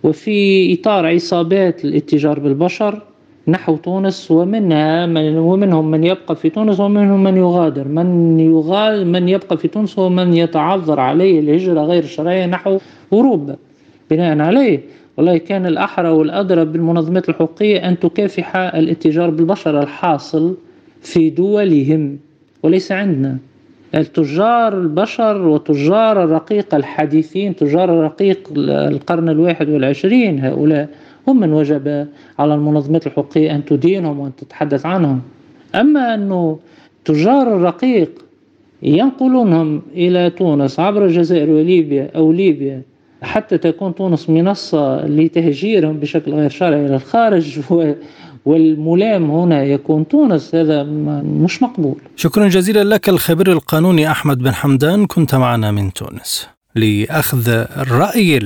وفي 0.02 0.72
إطار 0.74 1.06
عصابات 1.06 1.84
الاتجار 1.84 2.40
بالبشر 2.40 3.02
نحو 3.48 3.76
تونس 3.76 4.30
ومنها 4.30 5.06
من 5.06 5.38
ومنهم 5.38 5.90
من 5.90 6.04
يبقى 6.04 6.36
في 6.36 6.50
تونس 6.50 6.80
ومنهم 6.80 7.24
من 7.24 7.36
يغادر. 7.36 7.88
من 7.88 8.40
يغادر 8.40 9.04
من 9.04 9.28
يبقى 9.28 9.58
في 9.58 9.68
تونس 9.68 9.98
هو 9.98 10.08
من 10.08 10.34
يتعذر 10.34 11.00
عليه 11.00 11.40
الهجرة 11.40 11.80
غير 11.80 12.02
الشرعية 12.02 12.46
نحو 12.46 12.78
أوروبا. 13.12 13.56
بناء 14.10 14.38
عليه 14.38 14.80
والله 15.16 15.36
كان 15.38 15.66
الأحرى 15.66 16.08
والأدرى 16.08 16.64
بالمنظمات 16.64 17.28
الحقوقية 17.28 17.88
أن 17.88 17.98
تكافح 17.98 18.56
الاتجار 18.56 19.30
بالبشر 19.30 19.82
الحاصل 19.82 20.56
في 21.02 21.30
دولهم. 21.30 22.18
وليس 22.62 22.92
عندنا. 22.92 23.38
التجار 23.94 24.78
البشر 24.78 25.48
وتجار 25.48 26.24
الرقيق 26.24 26.74
الحديثين 26.74 27.56
تجار 27.56 27.84
الرقيق 27.84 28.48
القرن 28.68 29.28
الواحد 29.28 29.68
والعشرين 29.68 30.40
هؤلاء 30.40 30.88
هم 31.28 31.40
من 31.40 31.52
وجب 31.52 32.08
على 32.38 32.54
المنظمات 32.54 33.06
الحقوقية 33.06 33.54
أن 33.54 33.64
تدينهم 33.64 34.18
وأن 34.18 34.36
تتحدث 34.36 34.86
عنهم. 34.86 35.22
أما 35.74 36.14
أنه 36.14 36.58
تجار 37.04 37.56
الرقيق 37.56 38.10
ينقلونهم 38.82 39.82
إلى 39.94 40.30
تونس 40.30 40.80
عبر 40.80 41.04
الجزائر 41.04 41.50
وليبيا 41.50 42.10
أو 42.16 42.32
ليبيا 42.32 42.82
حتى 43.22 43.58
تكون 43.58 43.94
تونس 43.94 44.30
منصة 44.30 45.06
لتهجيرهم 45.06 45.96
بشكل 46.00 46.34
غير 46.34 46.50
شرعي 46.50 46.86
إلى 46.86 46.94
الخارج 46.94 47.60
والملام 48.46 49.30
هنا 49.30 49.64
يكون 49.64 50.08
تونس 50.08 50.54
هذا 50.54 50.82
مش 51.22 51.62
مقبول. 51.62 51.96
شكرا 52.16 52.48
جزيلا 52.48 52.84
لك 52.84 53.08
الخبير 53.08 53.52
القانوني 53.52 54.10
أحمد 54.10 54.38
بن 54.38 54.54
حمدان 54.54 55.06
كنت 55.06 55.34
معنا 55.34 55.70
من 55.70 55.92
تونس. 55.92 56.48
لأخذ 56.74 57.48
الرأي 57.76 58.38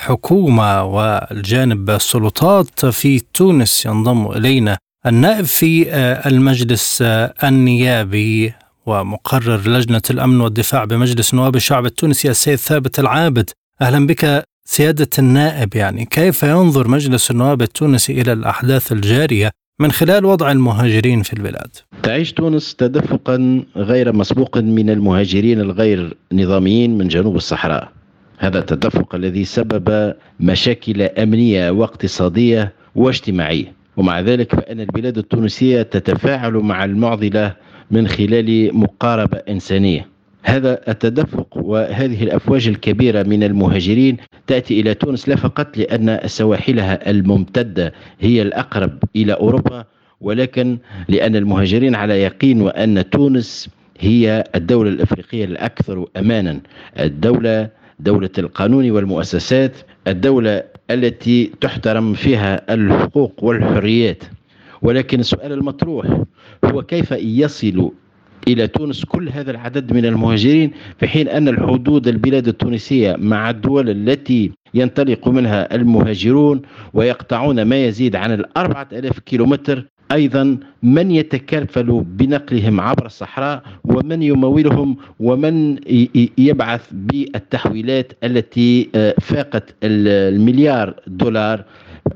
الحكومة 0.00 0.84
والجانب 0.84 1.90
السلطات 1.90 2.86
في 2.86 3.22
تونس 3.34 3.86
ينضم 3.86 4.26
إلينا 4.26 4.78
النائب 5.06 5.44
في 5.44 5.90
آه، 5.90 6.28
المجلس 6.28 7.02
آه، 7.02 7.34
النيابي 7.44 8.52
ومقرر 8.86 9.68
لجنة 9.68 10.02
الأمن 10.10 10.40
والدفاع 10.40 10.84
بمجلس 10.84 11.34
نواب 11.34 11.56
الشعب 11.56 11.86
التونسي 11.86 12.30
السيد 12.30 12.54
ثابت 12.54 12.98
العابد. 12.98 13.50
أهلا 13.82 14.06
بك 14.06 14.44
سيادة 14.64 15.08
النائب. 15.18 15.76
يعني 15.76 16.04
كيف 16.04 16.42
ينظر 16.42 16.88
مجلس 16.88 17.30
النواب 17.30 17.62
التونسي 17.62 18.20
إلى 18.20 18.32
الأحداث 18.32 18.92
الجارية 18.92 19.50
من 19.80 19.92
خلال 19.92 20.24
وضع 20.24 20.50
المهاجرين 20.50 21.22
في 21.22 21.32
البلاد؟ 21.32 21.70
تعيش 22.02 22.32
تونس 22.32 22.74
تدفقا 22.74 23.64
غير 23.76 24.12
مسبوق 24.12 24.58
من 24.58 24.90
المهاجرين 24.90 25.60
الغير 25.60 26.16
نظاميين 26.32 26.98
من 26.98 27.08
جنوب 27.08 27.36
الصحراء. 27.36 27.99
هذا 28.40 28.58
التدفق 28.58 29.14
الذي 29.14 29.44
سبب 29.44 30.14
مشاكل 30.40 31.02
أمنية 31.02 31.70
واقتصادية 31.70 32.72
واجتماعية. 32.94 33.72
ومع 33.96 34.20
ذلك 34.20 34.54
فإن 34.54 34.80
البلاد 34.80 35.18
التونسية 35.18 35.82
تتفاعل 35.82 36.52
مع 36.52 36.84
المعضلة 36.84 37.56
من 37.90 38.08
خلال 38.08 38.76
مقاربة 38.76 39.38
إنسانية. 39.48 40.06
هذا 40.42 40.80
التدفق 40.88 41.56
وهذه 41.56 42.22
الأفواج 42.22 42.68
الكبيرة 42.68 43.22
من 43.22 43.42
المهاجرين 43.42 44.16
تأتي 44.46 44.80
إلى 44.80 44.94
تونس 44.94 45.28
لا 45.28 45.36
فقط 45.36 45.76
لأن 45.76 46.20
سواحلها 46.26 47.10
الممتدة 47.10 47.92
هي 48.20 48.42
الأقرب 48.42 48.98
إلى 49.16 49.32
أوروبا 49.32 49.84
ولكن 50.20 50.78
لأن 51.08 51.36
المهاجرين 51.36 51.94
على 51.94 52.22
يقين 52.22 52.62
وأن 52.62 53.10
تونس 53.10 53.68
هي 54.00 54.44
الدولة 54.54 54.90
الأفريقية 54.90 55.44
الأكثر 55.44 56.06
امانا 56.16 56.60
الدولة 57.00 57.68
دولة 58.00 58.30
القانون 58.38 58.90
والمؤسسات 58.90 59.76
الدولة 60.06 60.62
التي 60.90 61.50
تحترم 61.60 62.14
فيها 62.14 62.74
الحقوق 62.74 63.44
والحريات. 63.44 64.24
ولكن 64.82 65.20
السؤال 65.20 65.52
المطروح 65.52 66.06
هو 66.64 66.82
كيف 66.82 67.10
يصل 67.12 67.90
إلى 68.48 68.66
تونس 68.66 69.04
كل 69.04 69.28
هذا 69.28 69.50
العدد 69.50 69.92
من 69.92 70.04
المهاجرين 70.06 70.70
في 70.98 71.06
حين 71.08 71.28
أن 71.28 71.48
الحدود 71.48 72.08
البلاد 72.08 72.48
التونسية 72.48 73.16
مع 73.18 73.50
الدول 73.50 73.90
التي 73.90 74.52
ينطلق 74.74 75.28
منها 75.28 75.74
المهاجرون 75.74 76.62
ويقطعون 76.92 77.62
ما 77.62 77.84
يزيد 77.84 78.16
عن 78.16 78.32
الأربعة 78.32 78.88
ألاف 78.92 79.18
كيلومتر 79.18 79.84
أيضا 80.12 80.58
من 80.82 81.10
يتكفل 81.10 82.04
بنقلهم 82.06 82.80
عبر 82.80 83.06
الصحراء 83.06 83.62
ومن 83.84 84.22
يمولهم 84.22 84.96
ومن 85.20 85.78
يبعث 86.38 86.80
بالتحويلات 86.92 88.12
التي 88.24 88.88
آه، 88.94 89.14
فاقت 89.20 89.74
المليار 89.82 90.94
دولار 91.06 91.64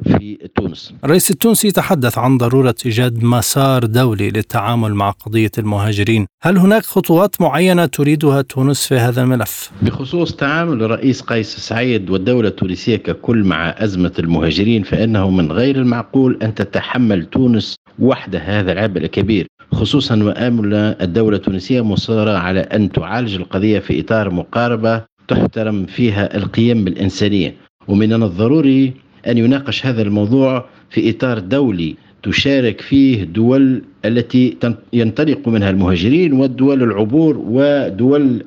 في 0.05 0.49
تونس 0.55 0.95
الرئيس 1.05 1.31
التونسي 1.31 1.71
تحدث 1.71 2.19
عن 2.19 2.39
ضرورة 2.39 2.75
إيجاد 2.87 3.25
مسار 3.25 3.85
دولي 3.85 4.31
للتعامل 4.31 4.95
مع 4.95 5.11
قضية 5.11 5.51
المهاجرين 5.59 6.27
هل 6.43 6.59
هناك 6.59 6.83
خطوات 6.83 7.41
معينة 7.41 7.87
تريدها 7.87 8.43
تونس 8.43 8.87
في 8.87 8.95
هذا 8.95 9.23
الملف؟ 9.23 9.71
بخصوص 9.83 10.37
تعامل 10.37 10.83
الرئيس 10.83 11.21
قيس 11.21 11.57
سعيد 11.57 12.11
والدولة 12.11 12.49
التونسية 12.49 12.97
ككل 12.97 13.45
مع 13.45 13.75
أزمة 13.79 14.13
المهاجرين 14.19 14.83
فإنه 14.83 15.31
من 15.31 15.53
غير 15.53 15.77
المعقول 15.77 16.39
أن 16.43 16.55
تتحمل 16.55 17.25
تونس 17.25 17.77
وحدها 17.99 18.61
هذا 18.61 18.73
العبء 18.73 19.01
الكبير 19.01 19.47
خصوصا 19.73 20.23
وآمل 20.23 20.75
الدولة 20.75 21.37
التونسية 21.37 21.85
مصرة 21.85 22.31
على 22.39 22.61
أن 22.61 22.93
تعالج 22.93 23.35
القضية 23.35 23.79
في 23.79 24.01
إطار 24.01 24.31
مقاربة 24.31 25.03
تحترم 25.29 25.87
فيها 25.87 26.37
القيم 26.37 26.87
الإنسانية. 26.87 27.55
ومن 27.89 28.13
الضروري 28.13 28.93
أن 29.27 29.39
يناقش 29.39 29.87
هذا 29.87 30.03
الموضوع 30.03 30.65
في 30.91 31.11
إطار 31.11 31.39
دولي 31.39 31.97
تشارك 32.25 32.81
فيه 32.81 33.25
دول 33.25 33.83
التي 34.05 34.57
ينطلق 34.93 35.49
منها 35.49 35.71
المهاجرين 35.71 36.33
والدول 36.33 36.83
العبور 36.83 37.37
ودول 37.49 38.45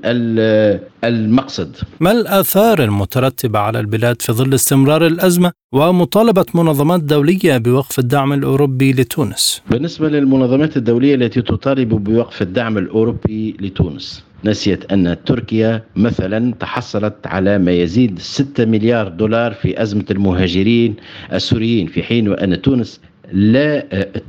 المقصد. 1.04 1.76
ما 2.00 2.12
الآثار 2.12 2.84
المترتبة 2.84 3.60
على 3.60 3.80
البلاد 3.80 4.22
في 4.22 4.34
ظل 4.34 4.54
استمرار 4.54 5.06
الأزمة 5.08 5.52
ومطالبة 5.72 6.46
منظمات 6.54 7.04
دولية 7.04 7.58
بوقف 7.58 8.00
الدعم 8.00 8.34
الأوروبي 8.34 8.94
لتونس؟ 8.94 9.62
بالنسبة 9.72 10.10
للمنظمات 10.10 10.78
الدولية 10.78 11.16
التي 11.16 11.42
تطالب 11.42 11.90
بوقف 11.90 12.42
الدعم 12.42 12.78
الأوروبي 12.78 13.56
لتونس 13.60 14.24
نسيت 14.46 14.92
أن 14.92 15.18
تركيا 15.26 15.84
مثلا 15.96 16.54
تحصلت 16.60 17.16
على 17.26 17.58
ما 17.58 17.72
يزيد 17.72 18.20
6 18.20 18.66
مليار 18.66 19.08
دولار 19.08 19.54
في 19.54 19.82
أزمة 19.82 20.06
المهاجرين 20.12 20.96
السوريين 21.34 21.88
في 21.88 22.04
حين 22.04 22.30
وأن 22.30 22.62
تونس 22.62 23.02
لا 23.32 23.80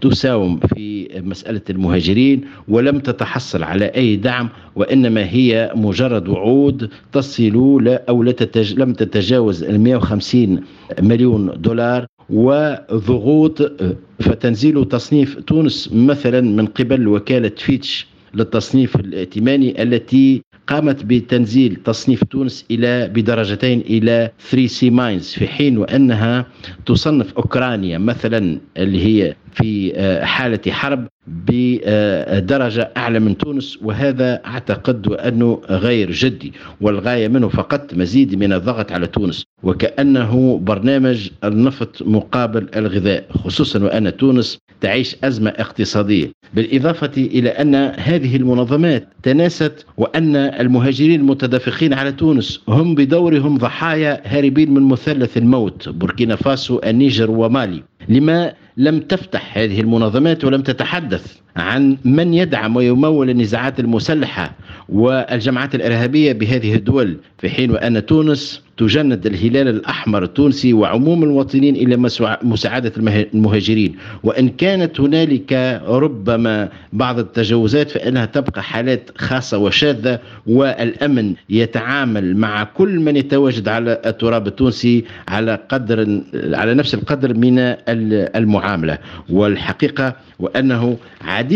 تساوم 0.01 0.61
في 0.61 1.09
مسألة 1.25 1.61
المهاجرين 1.71 2.41
ولم 2.69 2.99
تتحصل 2.99 3.63
على 3.63 3.85
أي 3.85 4.17
دعم 4.17 4.49
وإنما 4.77 5.25
هي 5.31 5.73
مجرد 5.75 6.29
وعود 6.29 6.91
تصل 7.13 7.85
لا 7.85 8.05
أو 8.09 8.23
لا 8.23 8.33
تتج 8.33 8.75
لم 8.81 8.93
تتجاوز 8.93 9.65
ال 9.65 9.81
150 9.81 10.61
مليون 11.01 11.51
دولار 11.57 12.07
وضغوط 12.31 13.73
فتنزيل 14.21 14.85
تصنيف 14.85 15.35
تونس 15.35 15.91
مثلا 15.93 16.41
من 16.41 16.67
قبل 16.67 17.09
وكالة 17.09 17.53
فيتش 17.57 18.07
للتصنيف 18.35 18.97
الائتماني 18.97 19.83
التي 19.83 20.43
قامت 20.69 21.05
بتنزيل 21.05 21.77
تصنيف 21.77 22.25
تونس 22.25 22.65
إلى 22.71 23.09
بدرجتين 23.09 23.81
إلى 23.81 24.31
3 24.51 24.67
C 24.67 24.91
minus 24.91 25.29
في 25.33 25.49
حين 25.49 25.79
وأنها 25.79 26.47
تصنف 26.87 27.33
أوكرانيا 27.37 27.99
مثلا 27.99 28.59
اللي 28.77 29.05
هي 29.05 29.35
في 29.59 29.93
آه، 29.97 30.25
حالة 30.25 30.61
حرب 30.69 31.07
بدرجة 31.27 32.93
أعلى 32.97 33.21
من 33.21 33.39
تونس 33.39 33.79
وهذا 33.83 34.41
أعتقد 34.47 35.07
أنه 35.09 35.61
غير 35.71 36.11
جدي 36.11 36.53
والغاية 36.81 37.29
منه 37.29 37.49
فقط 37.49 37.95
مزيد 37.95 38.35
من 38.35 38.53
الضغط 38.53 38.93
على 38.93 39.07
تونس 39.07 39.45
وكأنه 39.63 40.59
برنامج 40.63 41.29
النفط 41.45 42.03
مقابل 42.03 42.67
الغذاء 42.77 43.25
خصوصا 43.45 43.85
وأن 43.85 44.17
تونس 44.17 44.59
تعيش 44.81 45.17
أزمة 45.25 45.51
اقتصادية. 45.51 46.31
بالإضافة 46.55 47.11
إلى 47.17 47.49
أن 47.49 47.75
هذه 47.99 48.37
المنظمات 48.37 49.09
تناست 49.23 49.87
وأن 49.97 50.37
المهاجرين 50.37 51.21
المتدفقين 51.21 51.95
على 51.95 52.13
تونس 52.13 52.61
هم 52.69 52.95
بدورهم 52.95 53.59
ضحايا 53.59 54.23
هاربين 54.25 54.75
من 54.75 54.83
مثلث 54.83 55.37
الموت 55.37 55.89
بوركينا 55.89 56.37
فاسو 56.37 56.81
النيجر 56.85 57.31
ومالي. 57.31 57.83
لما 58.09 58.53
لم 58.79 59.01
تفتح 59.01 59.59
هذه 59.59 59.81
المنظمات 59.81 60.45
ولم 60.45 60.63
تتحدث. 60.63 61.37
عن 61.59 61.97
من 62.05 62.35
يدعم 62.35 62.77
ويمول 62.77 63.31
النزاعات 63.31 63.81
المسلحة 63.81 64.53
والجماعات 64.89 65.75
الإرهابية 65.75 66.33
بهذه 66.33 66.75
الدول 66.75 67.17
في 67.39 67.49
حين 67.51 67.71
وأن 67.71 68.07
تونس 68.07 68.63
تجند 68.77 69.27
الهلال 69.27 69.69
الأحمر 69.69 70.23
التونسي 70.23 70.73
وعموم 70.73 71.23
المواطنين 71.23 71.77
إلى 71.77 71.97
مساعدة 72.43 72.93
المهاجرين. 73.35 73.97
وإن 74.23 74.49
كانت 74.49 75.01
هنالك 75.01 75.81
ربما 75.87 76.69
بعض 76.93 77.19
التجاوزات 77.19 77.91
فإنها 77.91 78.25
تبقى 78.25 78.63
حالات 78.63 79.11
خاصة 79.17 79.59
وشاذة 79.59 80.19
والأمن 80.47 81.35
يتعامل 81.51 82.37
مع 82.37 82.65
كل 82.65 83.01
من 83.01 83.17
يتواجد 83.17 83.69
على 83.69 84.01
التراب 84.07 84.47
التونسي 84.47 85.05
على 85.29 85.59
قدر 85.69 86.21
على 86.35 86.75
نفس 86.75 86.95
القدر 86.95 87.35
من 87.35 87.59
المعاملة. 87.89 88.99
والحقيقة 89.31 90.17
وأنه 90.39 90.97
عديد 91.21 91.48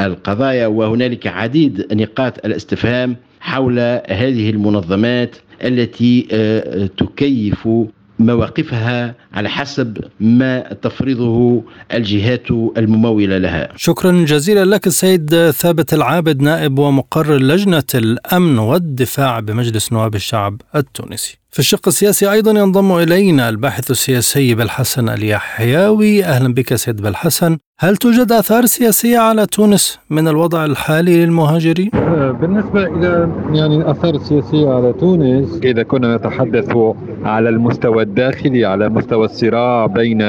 القضايا 0.00 0.66
وهنالك 0.66 1.26
عديد 1.26 1.86
نقاط 1.92 2.44
الاستفهام 2.44 3.16
حول 3.40 3.78
هذه 4.08 4.50
المنظمات 4.50 5.36
التي 5.62 6.28
آه، 6.32 6.86
تكيف 6.86 7.68
مواقفها 8.18 9.14
على 9.32 9.48
حسب 9.48 10.04
ما 10.20 10.60
تفرضه 10.60 11.62
الجهات 11.94 12.50
الممولة 12.50 13.38
لها. 13.38 13.68
شكرا 13.76 14.24
جزيلا 14.24 14.64
لك 14.64 14.86
السيد 14.86 15.50
ثابت 15.50 15.94
العابد 15.94 16.40
نائب 16.40 16.78
ومقرر 16.78 17.38
لجنة 17.38 17.82
الأمن 17.94 18.58
والدفاع 18.58 19.40
بمجلس 19.40 19.92
نواب 19.92 20.14
الشعب 20.14 20.60
التونسي. 20.76 21.38
في 21.56 21.60
الشق 21.60 21.88
السياسي 21.88 22.32
أيضا 22.32 22.50
ينضم 22.50 22.92
إلينا 22.92 23.48
الباحث 23.48 23.90
السياسي 23.90 24.54
بالحسن 24.54 25.08
اليحيوي 25.08 26.24
أهلا 26.24 26.54
بك 26.54 26.74
سيد 26.74 27.02
بالحسن 27.02 27.58
هل 27.80 27.96
توجد 27.96 28.32
آثار 28.32 28.66
سياسية 28.66 29.18
على 29.18 29.46
تونس 29.46 29.98
من 30.10 30.28
الوضع 30.28 30.64
الحالي 30.64 31.24
للمهاجرين؟ 31.24 31.90
آه، 31.94 32.30
بالنسبة 32.30 32.86
إلى 32.86 33.28
يعني 33.52 33.76
الآثار 33.76 34.14
السياسية 34.14 34.68
على 34.68 34.92
تونس 34.92 35.60
إذا 35.64 35.82
كنا 35.82 36.16
نتحدث 36.16 36.76
على 37.24 37.48
المستوى 37.48 38.02
الداخلي 38.02 38.64
على 38.64 38.88
مستوى 38.88 39.24
الصراع 39.24 39.86
بين 39.86 40.22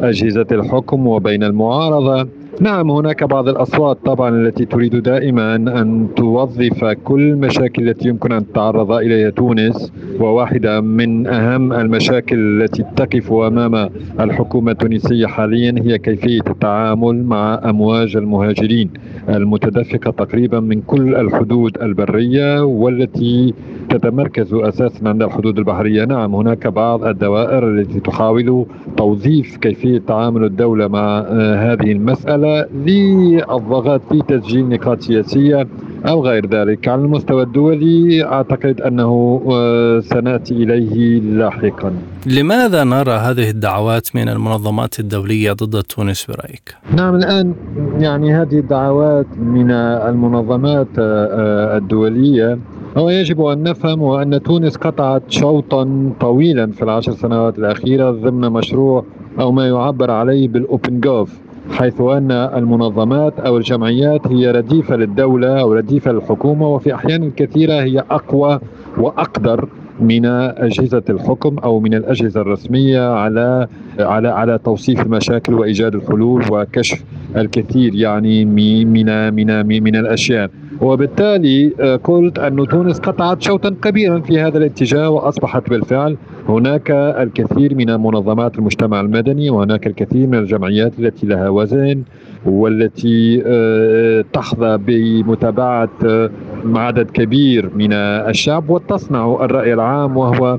أجهزة 0.00 0.46
الحكم 0.52 1.06
وبين 1.06 1.42
المعارضة 1.44 2.28
نعم 2.60 2.90
هناك 2.90 3.24
بعض 3.24 3.48
الأصوات 3.48 3.98
طبعا 4.04 4.28
التي 4.28 4.64
تريد 4.64 4.96
دائما 4.96 5.54
أن 5.54 6.08
توظف 6.16 6.84
كل 6.84 7.20
المشاكل 7.20 7.88
التي 7.88 8.08
يمكن 8.08 8.32
أن 8.32 8.46
تتعرض 8.52 8.92
إليها 8.92 9.30
تونس 9.30 9.92
وواحدة 10.20 10.80
من 10.80 11.26
أهم 11.26 11.72
المشاكل 11.72 12.62
التي 12.62 12.84
تقف 12.96 13.32
أمام 13.32 13.90
الحكومة 14.20 14.72
التونسية 14.72 15.26
حاليا 15.26 15.74
هي 15.82 15.98
كيفية 15.98 16.40
التعامل 16.46 17.24
مع 17.24 17.60
أمواج 17.64 18.16
المهاجرين 18.16 18.90
المتدفقة 19.28 20.10
تقريبا 20.10 20.60
من 20.60 20.80
كل 20.80 21.14
الحدود 21.14 21.78
البرية 21.82 22.64
والتي 22.64 23.54
تتمركز 23.90 24.54
أساسا 24.54 25.08
عند 25.08 25.22
الحدود 25.22 25.58
البحرية. 25.58 26.04
نعم 26.04 26.34
هناك 26.34 26.66
بعض 26.66 27.04
الدوائر 27.04 27.70
التي 27.70 28.00
تحاول 28.00 28.66
توظيف 28.96 29.56
كيفية 29.56 29.98
تعامل 29.98 30.44
الدولة 30.44 30.88
مع 30.88 31.24
آه، 31.28 31.72
هذه 31.72 31.92
المسألة. 31.92 32.43
للضغط 32.74 34.00
في 34.08 34.22
تسجيل 34.28 34.68
نقاط 34.68 35.00
سياسية 35.00 35.66
أو 36.08 36.26
غير 36.26 36.46
ذلك. 36.46 36.88
على 36.88 37.00
المستوى 37.00 37.42
الدولي 37.42 38.24
أعتقد 38.24 38.80
أنه 38.80 39.42
آه، 39.50 40.00
سنأتي 40.00 40.54
إليه 40.54 41.20
لاحقا. 41.20 41.92
لماذا 42.26 42.84
نرى 42.84 43.12
هذه 43.12 43.50
الدعوات 43.50 44.16
من 44.16 44.28
المنظمات 44.28 45.00
الدولية 45.00 45.52
ضد 45.52 45.82
تونس 45.82 46.26
برأيك؟ 46.26 46.74
نعم 46.96 47.14
الآن 47.14 47.54
يعني 47.98 48.34
هذه 48.34 48.58
الدعوات 48.58 49.26
من 49.38 49.70
المنظمات 49.70 50.88
آه، 50.98 51.28
آه، 51.32 51.76
الدولية. 51.76 52.58
هو 52.96 53.10
يجب 53.10 53.40
أن 53.40 53.62
نفهم 53.62 54.02
أن 54.04 54.42
تونس 54.42 54.76
قطعت 54.76 55.22
شوطا 55.28 56.12
طويلا 56.20 56.66
في 56.72 56.82
العشر 56.82 57.12
سنوات 57.12 57.58
الأخيرة 57.58 58.10
ضمن 58.10 58.52
مشروع 58.52 59.04
أو 59.40 59.52
ما 59.52 59.68
يعبر 59.68 60.10
عليه 60.10 60.48
بالأوبن 60.48 61.00
جوف 61.00 61.43
حيث 61.70 62.00
أن 62.00 62.30
المنظمات 62.30 63.40
أو 63.40 63.56
الجمعيات 63.56 64.26
هي 64.26 64.50
رديفة 64.50 64.96
للدولة 64.96 65.60
أو 65.60 65.72
رديفة 65.72 66.12
للحكومة 66.12 66.68
وفي 66.68 66.94
أحيان 66.94 67.30
كثيرة 67.30 67.72
هي 67.72 68.04
أقوى 68.10 68.60
وأقدر 68.98 69.68
من 70.00 70.26
أجهزة 70.26 71.02
الحكم 71.10 71.58
أو 71.58 71.80
من 71.80 71.94
الأجهزة 71.94 72.40
الرسمية 72.40 73.14
على 73.14 73.68
على 73.98 74.28
على 74.28 74.58
توصيف 74.64 75.00
المشاكل 75.02 75.54
وإيجاد 75.54 75.94
الحلول 75.94 76.44
وكشف 76.50 77.04
الكثير 77.36 77.94
يعني 77.94 78.44
من 78.44 79.34
من 79.34 79.82
من 79.82 79.96
الأشياء. 79.96 80.50
وبالتالي 80.80 81.72
آه، 81.80 81.96
قلت 81.96 82.38
أن 82.38 82.66
تونس 82.68 82.98
قطعت 82.98 83.42
شوطا 83.42 83.70
كبيرا 83.82 84.20
في 84.20 84.40
هذا 84.40 84.58
الاتجاه 84.58 85.10
وأصبحت 85.10 85.70
بالفعل 85.70 86.16
هناك 86.48 86.90
الكثير 86.90 87.74
من 87.74 87.86
منظمات 87.86 88.58
المجتمع 88.58 89.00
المدني 89.00 89.50
وهناك 89.50 89.86
الكثير 89.86 90.26
من 90.26 90.38
الجمعيات 90.38 90.92
التي 90.98 91.26
لها 91.26 91.48
وزن 91.48 92.02
والتي 92.46 93.42
آه، 93.46 94.24
تحظى 94.32 94.78
بمتابعة 94.78 95.88
آه، 96.06 96.30
عدد 96.74 97.10
كبير 97.10 97.70
من 97.74 97.92
الشعب 97.92 98.70
وتصنع 98.70 99.38
الرأي 99.40 99.74
العام 99.74 100.16
وهو 100.16 100.58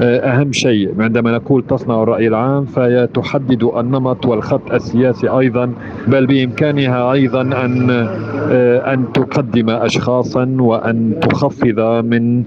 أهم 0.00 0.52
شيء. 0.52 0.94
عندما 0.98 1.32
نقول 1.32 1.66
تصنع 1.66 2.02
الرأي 2.02 2.28
العام 2.28 2.64
فهي 2.64 3.08
تحدد 3.14 3.62
النمط 3.62 4.26
والخط 4.26 4.72
السياسي 4.72 5.28
أيضا 5.28 5.72
بل 6.08 6.26
بإمكانها 6.26 7.12
أيضا 7.12 7.42
أن 7.42 7.90
أن 8.94 9.12
تقدم 9.12 9.70
أشخاصا 9.70 10.56
وأن 10.58 11.14
تخفض 11.22 11.80
من 12.04 12.44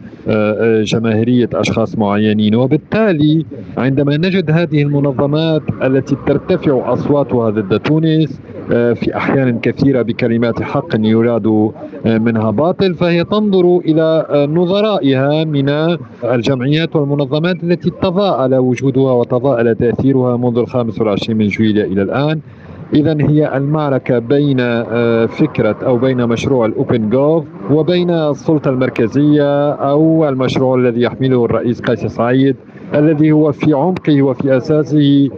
جماهيرية 0.84 1.50
أشخاص 1.54 1.98
معينين. 1.98 2.56
وبالتالي 2.56 3.46
عندما 3.78 4.18
نجد 4.18 4.52
هذه 4.52 4.82
المنظمات 4.82 5.62
التي 5.84 6.16
ترتفع 6.28 6.94
أصواتها 6.94 7.50
ضد 7.50 7.80
تونس 7.80 8.40
آه، 8.72 8.94
في 8.94 9.18
أحيان 9.18 9.60
كثيرة 9.60 10.02
بكلمات 10.02 10.62
حق 10.62 10.96
يراد 11.00 11.48
آه، 12.06 12.18
منها 12.18 12.52
باطل 12.52 12.94
فهي 12.96 13.24
تنظر 13.24 13.78
إلى 13.78 14.26
آه، 14.30 14.46
نظرائها 14.46 15.44
من 15.44 15.98
الجمعيات 16.24 16.96
والمنظمات 16.96 17.37
التي 17.46 17.90
تضاءل 17.90 18.56
وجودها 18.56 19.12
وتضاءل 19.12 19.76
تأثيرها 19.76 20.38
منذ 20.38 20.58
الخامس 20.58 21.00
والعشرين 21.00 21.38
من 21.38 21.48
جويلية 21.48 21.84
إلى 21.84 22.02
الآن. 22.02 22.40
إذا 22.94 23.18
هي 23.20 23.58
المعركة 23.58 24.20
بين 24.20 24.58
فكرة 25.28 25.76
أو 25.86 25.98
بين 25.98 26.28
مشروع 26.28 26.66
الأوبن 26.66 27.10
جوف 27.10 27.44
وبين 27.72 28.10
السلطة 28.10 28.70
المركزية 28.70 29.72
أو 29.72 30.30
المشروع 30.30 30.76
الذي 30.76 31.02
يحمله 31.02 31.46
الرئيس 31.46 31.82
قيس 31.82 32.06
سعيد 32.06 32.56
الذي 32.96 33.32
هو 33.32 33.52
في 33.52 33.74
عمقه 33.74 34.22
وفي 34.22 34.58
أساسه 34.58 35.30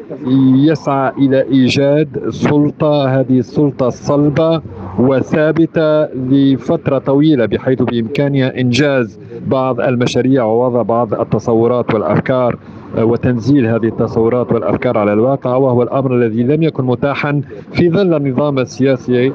يسعى 0.55 1.11
إلى 1.17 1.41
إيجاد 1.41 2.29
سلطة 2.29 3.05
هذه 3.19 3.39
السلطة 3.39 3.87
الصلبة 3.87 4.61
وثابتة 4.99 6.05
لفترة 6.05 6.97
طويلة 6.97 7.45
بحيث 7.45 7.81
بإمكانها 7.81 8.59
إنجاز 8.59 9.19
بعض 9.47 9.79
المشاريع 9.81 10.43
ووضع 10.43 10.81
بعض 10.81 11.13
التصورات 11.13 11.93
والأفكار 11.93 12.57
وتنزيل 12.97 13.67
هذه 13.67 13.85
التصورات 13.87 14.51
والأفكار 14.51 14.97
على 14.97 15.13
الواقع 15.13 15.55
وهو 15.55 15.83
الأمر 15.83 16.15
الذي 16.15 16.43
لم 16.43 16.63
يكن 16.63 16.83
متاحا 16.83 17.41
في 17.73 17.89
ظل 17.89 18.13
النظام 18.13 18.59
السياسي 18.59 19.33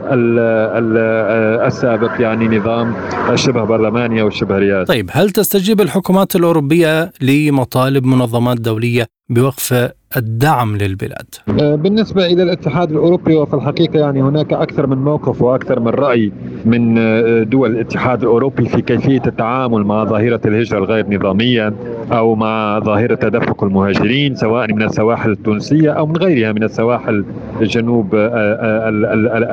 السابق 1.66 2.20
يعني 2.20 2.59
نظام 2.59 2.94
الشبه 3.31 3.64
برلماني 3.64 4.20
أو 4.20 4.29
الشبه 4.29 4.59
رئاسي. 4.59 4.92
طيب 4.92 5.11
هل 5.12 5.31
تستجيب 5.31 5.81
الحكومات 5.81 6.37
الأوروبية 6.37 7.12
لمطالب 7.22 8.07
منظمات 8.07 8.61
دولية 8.61 9.07
بوقف 9.31 9.90
الدعم 10.16 10.77
للبلاد 10.77 11.27
أه، 11.61 11.74
بالنسبة 11.74 12.27
إلى 12.27 12.42
الاتحاد 12.42 12.90
الأوروبي 12.90 13.37
وفي 13.37 13.55
الحقيقة 13.55 13.98
يعني 13.98 14.22
هناك 14.22 14.53
أكثر 14.53 14.87
من 14.87 14.98
موقف 14.98 15.42
وأكثر 15.42 15.81
من 15.81 15.88
رأي 15.88 16.33
من 16.64 16.98
أه، 16.98 17.42
دول 17.42 17.70
الاتحاد 17.70 18.22
الأوروبي 18.22 18.68
في 18.68 18.83
كيفية 18.83 19.22
التعامل 19.27 19.85
مع 19.85 20.05
ظاهرة 20.05 20.40
الهجرة 20.44 20.79
الغير 20.79 21.07
نظامية 21.11 21.74
أو 22.12 22.35
مع 22.35 22.79
ظاهرة 22.79 23.14
تدفق 23.14 23.64
المهاجرين 23.64 24.35
سواء 24.35 24.72
من 24.72 24.83
السواحل 24.83 25.31
التونسية 25.31 25.90
أو 25.90 26.07
من 26.07 26.16
غيرها 26.16 26.53
من 26.53 26.62
السواحل 26.62 27.24
الجنوب 27.61 28.14
أه، 28.14 28.88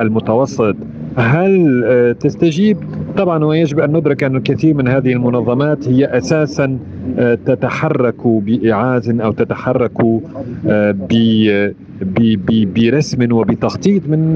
المتوسط 0.02 0.76
هل 1.16 2.16
تستجيب؟ 2.20 2.78
طبعا 3.16 3.44
ويجب 3.44 3.80
أن 3.80 3.96
ندرك 3.96 4.24
أن 4.24 4.36
الكثير 4.36 4.74
من 4.74 4.88
هذه 4.88 5.12
المنظمات 5.12 5.88
هي 5.88 6.04
أساسا 6.04 6.78
تتحرك 7.46 8.26
بايعاز 8.26 9.10
أو 9.20 9.32
تتحرك 9.32 9.92
برسم 12.76 13.32
وبتخطيط 13.32 14.02
من 14.08 14.34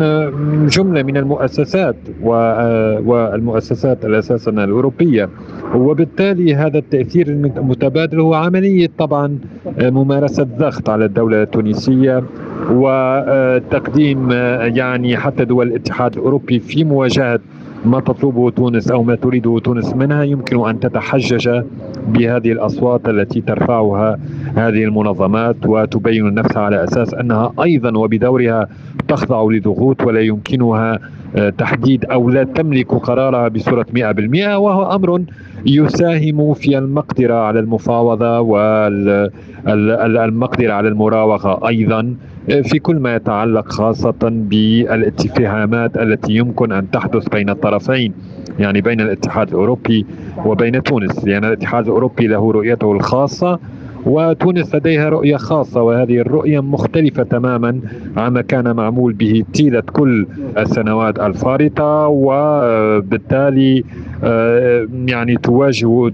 جملة 0.67 1.03
من 1.03 1.17
المؤسسات 1.17 1.97
والمؤسسات 2.23 4.05
الاساسا 4.05 4.51
الأوروبية. 4.51 5.29
وبالتالي 5.75 6.55
هذا 6.55 6.79
التأثير 6.79 7.29
المتبادل 7.29 8.21
هو 8.21 8.35
عملية 8.35 8.89
طبعا 8.99 9.39
ممارسة 9.81 10.43
ضغط 10.59 10.89
على 10.91 11.05
الدولة 11.05 11.43
التونسية 11.43 12.23
وتقديم 12.71 14.31
يعني 14.77 15.17
حتى 15.17 15.45
دول 15.45 15.67
الاتحاد 15.69 16.12
الأوروبي 16.17 16.61
في 16.61 16.85
مواجهة 16.85 17.41
ما 17.87 18.01
تطلبه 18.01 18.51
تونس 18.51 18.90
أو 18.90 19.03
ما 19.03 19.14
تريده 19.14 19.59
تونس 19.59 19.94
منها 19.94 20.22
يمكن 20.22 20.68
أن 20.68 20.81
تتحجج 20.81 21.62
بهذه 22.09 22.53
الأصوات 22.53 23.09
التي 23.09 23.40
ترفعها 23.40 24.18
هذه 24.55 24.85
المنظمات 24.85 25.57
وتبين 25.66 26.35
نفسها 26.35 26.62
على 26.62 26.85
أساس 26.85 27.14
أنها 27.14 27.53
أيضا 27.62 27.99
وبدورها 27.99 28.68
تخضع 29.09 29.42
لضغوط 29.51 30.03
ولا 30.03 30.20
يمكنها 30.20 30.99
آه، 31.37 31.51
تحديد 31.51 32.05
أو 32.05 32.31
لا 32.31 32.44
تملك 32.44 32.94
قرارها 32.94 33.49
بصورة 33.49 33.87
100% 33.92 34.57
وهو 34.57 34.94
أمر 34.94 35.22
يساهم 35.66 36.55
في 36.55 36.79
المقدرة 36.79 37.35
على 37.35 37.61
المفاوضة 37.61 38.40
والمقدره 39.66 40.72
على 40.72 40.88
المراوغة 40.88 41.68
أيضا. 41.68 42.14
في 42.47 42.79
كل 42.79 42.97
ما 42.97 43.15
يتعلق 43.15 43.73
خاصة 43.73 44.15
بالاتفاهامات 44.23 45.97
التي 45.97 46.33
يمكن 46.33 46.73
أن 46.73 46.91
تحدث 46.91 47.29
بين 47.29 47.51
الطرفين 47.51 48.13
يعني 48.59 48.81
بين 48.81 49.01
الاتحاد 49.01 49.49
الأوروبي 49.49 50.07
وبين 50.45 50.83
تونس. 50.83 51.25
لأن 51.25 51.45
الاتحاد 51.45 51.85
الأوروبي 51.85 52.27
له 52.27 52.53
رؤيته 52.53 52.93
الخاصة 52.93 53.59
وتونس 54.07 54.75
لديها 54.75 55.09
رؤية 55.09 55.37
خاصة 55.37 55.83
وهذه 55.83 56.19
الرؤية 56.21 56.61
مختلفة 56.61 57.23
تماما 57.23 57.81
عما 58.16 58.42
كان 58.42 58.77
معمول 58.77 59.12
به 59.12 59.45
طيلة 59.55 59.81
كل 59.81 60.27
السنوات 60.59 61.19
الفارطة 61.19 62.07
وبالتالي 62.07 63.85
آه، 64.25 64.88
يعني 65.07 65.37
تواجه 65.37 66.12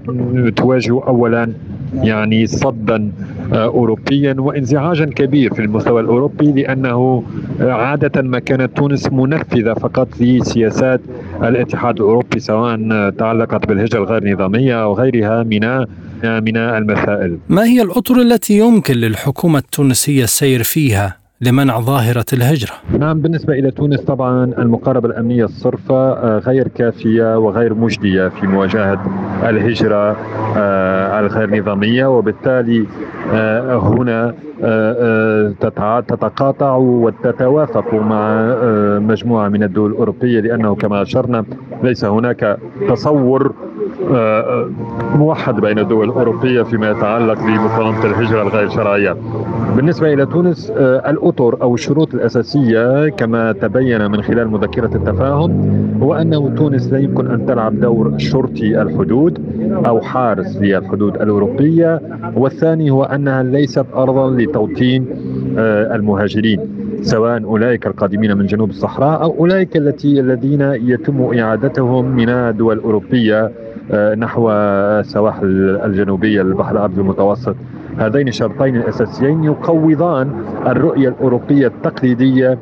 تواجه 0.56 1.00
أولا 1.06 1.52
يعني 1.94 2.46
صدا 2.46 3.12
آه، 3.52 3.64
أوروبيا 3.66 4.34
وانزعاجا 4.38 5.04
كبير 5.04 5.54
في 5.54 5.62
المستوى 5.62 6.00
الأوروبي 6.00 6.52
لأنه 6.52 7.22
عادة 7.60 8.22
ما 8.22 8.38
كانت 8.38 8.76
تونس 8.76 9.12
منفذة 9.12 9.74
فقط 9.74 10.08
لسياسات 10.20 11.00
الاتحاد 11.42 11.96
الأوروبي 11.96 12.38
سواء 12.38 13.10
تعلقت 13.10 13.68
بالهجرة 13.68 13.98
الغير 13.98 14.32
نظامية 14.32 14.82
أو 14.82 14.94
غيرها 14.94 15.42
من 15.42 15.84
من 16.24 16.56
المسائل. 16.56 17.38
ما 17.48 17.64
هي 17.64 17.82
الأطر 17.82 18.20
التي 18.20 18.58
يمكن 18.58 18.94
للحكومة 18.94 19.58
التونسية 19.58 20.24
السير 20.24 20.62
فيها؟ 20.62 21.21
لمنع 21.42 21.80
ظاهرة 21.80 22.24
الهجرة. 22.32 22.72
نعم 22.98 23.20
بالنسبة 23.20 23.52
إلى 23.54 23.70
تونس 23.70 24.00
طبعا 24.00 24.44
المقاربة 24.44 25.08
الأمنية 25.08 25.44
الصرفة 25.44 26.12
آه، 26.12 26.38
غير 26.38 26.68
كافية 26.68 27.38
وغير 27.38 27.74
مجدية 27.74 28.28
في 28.28 28.46
مواجهة 28.46 29.04
الهجرة 29.48 30.16
آه، 30.56 31.20
الغير 31.20 31.60
نظامية 31.60 32.06
وبالتالي 32.06 32.86
آه، 33.32 33.78
هنا 33.78 34.34
تتقاطع 36.08 36.76
وتتوافق 36.76 37.94
مع 37.94 38.54
مجموعة 38.98 39.48
من 39.48 39.62
الدول 39.62 39.90
الأوروبية 39.90 40.40
لأنه 40.40 40.74
كما 40.74 41.02
أشرنا 41.02 41.44
ليس 41.82 42.04
هناك 42.04 42.58
تصور 42.88 43.52
موحد 45.14 45.60
بين 45.60 45.78
الدول 45.78 46.08
الأوروبية 46.08 46.62
فيما 46.62 46.90
يتعلق 46.90 47.38
بمقاومة 47.38 48.04
الهجرة 48.04 48.42
الغير 48.42 48.68
شرعية. 48.68 49.16
بالنسبة 49.76 50.12
إلى 50.12 50.26
تونس 50.26 50.72
الأطر 51.32 51.62
أو 51.62 51.74
الشروط 51.74 52.14
الأساسية 52.14 53.08
كما 53.08 53.52
تبين 53.52 54.10
من 54.10 54.22
خلال 54.22 54.48
مذكرة 54.48 54.96
التفاهم 54.96 55.50
هو 56.02 56.14
أنه 56.14 56.54
تونس 56.56 56.92
لا 56.92 56.98
يمكن 56.98 57.26
أن 57.26 57.46
تلعب 57.46 57.80
دور 57.80 58.18
شرطي 58.18 58.82
الحدود 58.82 59.38
أو 59.86 60.00
حارس 60.00 60.56
للحدود 60.56 61.14
الأوروبية 61.22 62.00
والثاني 62.36 62.90
هو 62.90 63.04
أنها 63.04 63.42
ليست 63.42 63.86
أرضا 63.94 64.30
لتوطين 64.30 65.06
آه، 65.58 65.94
المهاجرين 65.94 66.60
سواء 67.02 67.44
أولئك 67.44 67.86
القادمين 67.86 68.36
من 68.36 68.46
جنوب 68.46 68.70
الصحراء 68.70 69.22
أو 69.22 69.34
أولئك 69.38 69.76
التي 69.76 70.20
الذين 70.20 70.60
يتم 70.60 71.38
إعادتهم 71.38 72.04
من 72.16 72.28
الدول 72.28 72.78
الأوروبية 72.78 73.50
آه، 73.92 74.14
نحو 74.14 74.50
السواحل 74.50 75.80
الجنوبية 75.84 76.42
للبحر 76.42 76.72
الأبيض 76.76 76.98
المتوسط. 76.98 77.56
هذين 77.98 78.28
الشرطين 78.28 78.76
الأساسيين 78.76 79.44
يقوضان 79.44 80.44
الرؤية 80.66 81.08
الأوروبية 81.08 81.66
التقليدية 81.66 82.58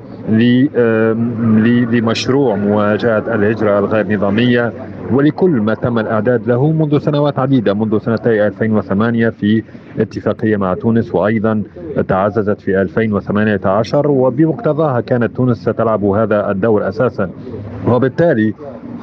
لمشروع 1.92 2.56
مواجهة 2.56 3.34
الهجرة 3.34 3.78
الغير 3.78 4.12
نظامية 4.12 4.72
ولكل 5.12 5.50
ما 5.50 5.74
تم 5.74 5.98
الأعداد 5.98 6.46
له 6.48 6.72
منذ 6.72 6.98
سنوات 6.98 7.38
عديدة 7.38 7.74
منذ 7.74 7.98
سنتي 7.98 8.46
2008 8.46 9.30
في 9.30 9.62
اتفاقية 9.98 10.56
مع 10.56 10.74
تونس 10.74 11.14
وأيضا 11.14 11.62
تعززت 12.08 12.60
في 12.60 12.80
2018 12.82 14.10
وبمقتضاها 14.10 15.00
كانت 15.00 15.36
تونس 15.36 15.56
ستلعب 15.58 16.04
هذا 16.04 16.50
الدور 16.50 16.88
أساسا. 16.88 17.30
وبالتالي 17.88 18.54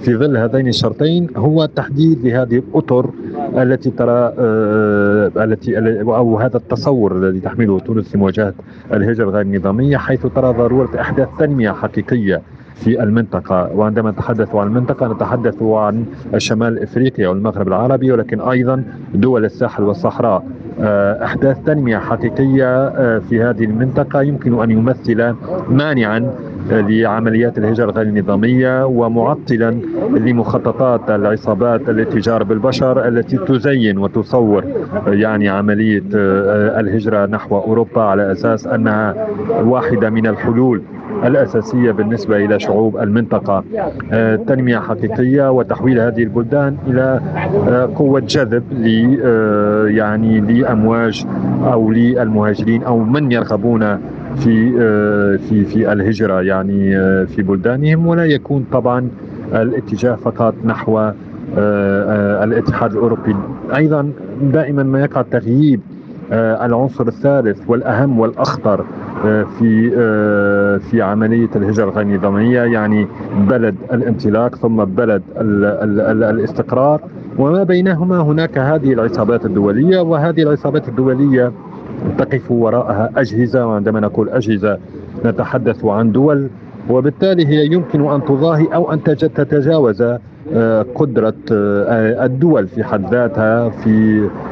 في 0.01 0.15
ظل 0.15 0.37
هذين 0.37 0.67
الشرطين 0.67 1.27
هو 1.37 1.65
تحديد 1.65 2.25
لهذه 2.25 2.55
الأطر 2.57 3.09
التي 3.57 3.89
ترى 3.89 4.33
آه، 4.39 5.31
التي 5.35 5.77
أو 6.01 6.37
هذا 6.37 6.57
التصور 6.57 7.17
الذي 7.17 7.39
تحمله 7.39 7.79
تونس 7.79 8.09
في 8.09 8.17
مواجهة 8.17 8.53
الهجرة 8.93 9.29
الغير 9.29 9.47
نظامية 9.47 9.97
حيث 9.97 10.27
ترى 10.35 10.53
ضرورة 10.53 11.01
إحداث 11.01 11.27
تنمية 11.39 11.71
حقيقية 11.71 12.41
في 12.83 13.03
المنطقة. 13.03 13.69
وعندما 13.75 14.11
نتحدث 14.11 14.55
عن 14.55 14.67
المنطقة 14.67 15.13
نتحدث 15.13 15.63
عن 15.63 16.05
شمال 16.37 16.83
إفريقيا 16.83 17.27
والمغرب 17.29 17.67
العربي 17.67 18.11
ولكن 18.11 18.41
أيضا 18.41 18.83
دول 19.13 19.45
الساحل 19.45 19.83
والصحراء. 19.83 20.43
أحداث 21.23 21.57
تنمية 21.65 21.97
حقيقية 21.97 22.89
في 23.19 23.43
هذه 23.43 23.63
المنطقة. 23.63 24.21
يمكن 24.21 24.61
أن 24.63 24.71
يمثل 24.71 25.33
مانعا 25.69 26.31
لعمليات 26.71 27.57
الهجرة 27.57 27.91
غير 27.91 28.07
النظامية 28.07 28.85
ومعطلا 28.85 29.71
لمخططات 30.11 31.09
العصابات 31.09 31.89
الاتجار 31.89 32.43
بالبشر 32.43 33.07
التي 33.07 33.37
تزين 33.37 33.97
وتصور 33.97 34.63
يعني 35.07 35.49
عملية 35.49 36.03
الهجرة 36.79 37.25
نحو 37.25 37.57
أوروبا 37.57 38.01
على 38.01 38.31
أساس 38.31 38.67
أنها 38.67 39.27
واحدة 39.63 40.09
من 40.09 40.27
الحلول 40.27 40.81
الأساسية 41.25 41.91
بالنسبة 41.91 42.37
إلى 42.37 42.59
شعوب 42.59 42.97
المنطقة. 42.97 43.63
آه، 44.11 44.35
تنمية 44.35 44.77
حقيقية 44.79 45.51
وتحويل 45.51 45.99
هذه 45.99 46.23
البلدان 46.23 46.77
إلى 46.87 47.21
آه، 47.69 47.89
قوة 47.95 48.19
جذب 48.19 48.63
ل 48.71 49.17
آه، 49.25 49.85
يعني 49.87 50.39
لأمواج 50.39 51.25
أو 51.63 51.91
للمهاجرين 51.91 52.83
أو 52.83 52.99
من 52.99 53.31
يرغبون 53.31 53.97
في 54.37 54.71
في 55.37 55.65
في 55.65 55.91
الهجرة 55.91 56.41
يعني 56.41 56.91
في 57.25 57.41
بلدانهم. 57.41 58.07
ولا 58.07 58.25
يكون 58.25 58.65
طبعا 58.71 59.09
الاتجاه 59.53 60.15
فقط 60.15 60.53
نحو 60.65 61.11
الاتحاد 62.43 62.91
الأوروبي. 62.91 63.35
أيضا 63.75 64.11
دائما 64.41 64.83
ما 64.83 65.01
يقع 65.01 65.21
تغييب 65.21 65.81
العنصر 66.31 67.07
الثالث 67.07 67.59
والأهم 67.67 68.19
والأخطر 68.19 68.85
في 69.59 69.91
آه، 69.97 70.77
في 70.77 71.01
عملية 71.01 71.49
الهجرة 71.55 71.83
الغير 71.83 72.07
نظاميه 72.07 72.61
يعني 72.61 73.07
بلد 73.49 73.75
الانطلاق 73.93 74.55
ثم 74.55 74.85
بلد 74.85 75.21
ال 75.41 75.65
ال 75.65 75.99
ال 75.99 76.23
الاستقرار. 76.23 77.01
وما 77.37 77.63
بينهما 77.63 78.19
هناك 78.19 78.57
هذه 78.57 78.93
العصابات 78.93 79.45
الدولية 79.45 79.99
وهذه 79.99 80.41
العصابات 80.43 80.87
الدولية 80.89 81.51
تقف 82.17 82.51
وراءها 82.51 83.11
أجهزة 83.17 83.67
وعندما 83.67 83.99
نقول 83.99 84.29
أجهزة 84.29 84.77
نتحدث 85.25 85.85
عن 85.85 86.11
دول 86.11 86.47
وبالتالي 86.89 87.47
هي 87.47 87.65
يمكن 87.65 88.09
أن 88.09 88.25
تضاهي 88.25 88.67
أو 88.73 88.93
أن 88.93 89.03
تتجاوز 89.03 90.01
آه، 90.53 90.85
قدرة 90.95 91.33
آه، 91.51 92.25
الدول 92.25 92.67
في 92.67 92.83
حد 92.83 93.13
ذاتها 93.13 93.69
في 93.69 94.23
آه، 94.23 94.46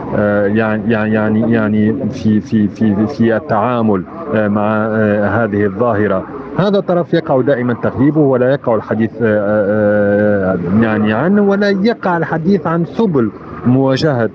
يعني 0.56 0.94
يعني 0.94 1.54
يعني 1.54 2.10
في 2.10 2.42
في 2.42 2.68
في 2.68 3.08
في 3.08 3.36
التعامل 3.36 4.04
مع 4.34 4.88
هذه 5.26 5.66
الظاهرة. 5.66 6.24
هذا 6.58 6.80
طرف 6.80 7.14
يقع 7.14 7.42
دائما 7.42 7.74
تغييبه 7.74 8.22
ولا 8.22 8.52
يقع 8.52 8.76
الحديث 8.76 9.22
يعني 10.82 11.14
عنه 11.14 11.42
ولا 11.42 11.70
يقع 11.70 12.18
الحديث 12.18 12.68
عن 12.68 12.86
سبل 12.86 13.32
مواجهة 13.66 14.30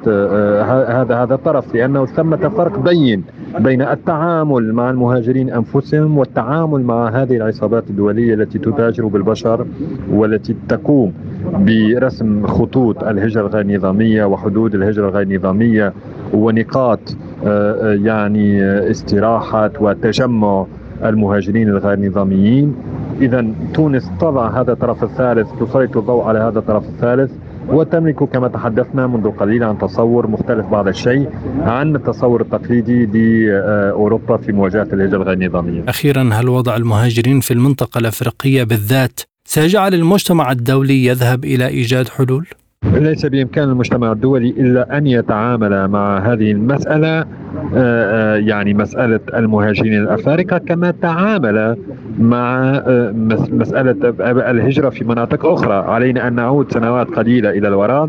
هذا 1.02 1.14
هذا 1.22 1.34
الطرف 1.34 1.74
لأنه 1.74 2.06
ثمة 2.06 2.48
فرق 2.48 2.78
بين 2.78 3.24
بين 3.58 3.82
التعامل 3.82 4.72
مع 4.72 4.90
المهاجرين 4.90 5.50
أنفسهم 5.50 6.18
والتعامل 6.18 6.82
مع 6.82 7.08
هذه 7.08 7.36
العصابات 7.36 7.90
الدولية 7.90 8.34
التي 8.34 8.58
تتاجر 8.58 9.06
بالبشر 9.06 9.66
والتي 10.10 10.56
تقوم 10.68 11.12
برسم 11.54 12.46
خطوط 12.46 13.04
الهجرة 13.04 13.46
الغير 13.46 13.66
نظامية 13.76 14.24
وحدود 14.24 14.74
الهجرة 14.74 15.08
الغير 15.08 15.38
نظامية 15.38 15.92
ونقاط 16.34 17.00
آه، 17.44 17.92
آه، 17.92 17.94
يعني 17.94 18.62
استراحه 18.90 19.70
وتجمع 19.80 20.66
المهاجرين 21.04 21.68
الغير 21.68 22.00
نظاميين. 22.00 22.74
اذا 23.20 23.46
تونس 23.74 24.10
تضع 24.20 24.60
هذا 24.60 24.72
الطرف 24.72 25.04
الثالث 25.04 25.48
تسلط 25.60 25.96
الضوء 25.96 26.24
على 26.24 26.38
هذا 26.38 26.58
الطرف 26.58 26.88
الثالث. 26.88 27.32
وتملك 27.72 28.24
كما 28.24 28.48
تحدثنا 28.48 29.06
منذ 29.06 29.30
قليل 29.30 29.64
عن 29.64 29.78
تصور 29.78 30.26
مختلف 30.26 30.66
بعض 30.66 30.88
الشيء 30.88 31.28
عن 31.60 31.96
التصور 31.96 32.40
التقليدي 32.40 33.06
لأوروبا 33.06 34.36
في 34.36 34.52
مواجهة 34.52 34.88
الهجرة 34.92 35.16
الغير 35.16 35.48
نظامية 35.48 35.82
أخيرا 35.88 36.30
هل 36.32 36.48
وضع 36.48 36.76
المهاجرين 36.76 37.40
في 37.40 37.50
المنطقة 37.50 37.98
الأفريقية 37.98 38.64
بالذات 38.64 39.20
سيجعل 39.44 39.94
المجتمع 39.94 40.52
الدولي 40.52 41.04
يذهب 41.04 41.44
إلى 41.44 41.66
إيجاد 41.66 42.08
حلول؟ 42.08 42.46
ليس 42.84 43.26
بإمكان 43.26 43.68
المجتمع 43.68 44.12
الدولي 44.12 44.50
إلا 44.50 44.98
أن 44.98 45.06
يتعامل 45.06 45.88
مع 45.88 46.18
هذه 46.18 46.52
المسألة 46.52 47.18
آه، 47.18 47.26
آه، 47.74 48.36
يعني 48.36 48.74
مسألة 48.74 49.20
المهاجرين 49.34 49.94
الأفارقة 50.02 50.58
كما 50.58 50.90
تعامل 50.90 51.76
مع 52.18 52.58
آه، 52.86 53.12
مسألة 53.52 54.14
الهجرة 54.50 54.90
في 54.90 55.04
مناطق 55.04 55.46
أخرى. 55.46 55.74
علينا 55.74 56.28
أن 56.28 56.32
نعود 56.32 56.72
سنوات 56.72 57.06
قليلة 57.06 57.50
إلى 57.50 57.68
الوراء. 57.68 58.08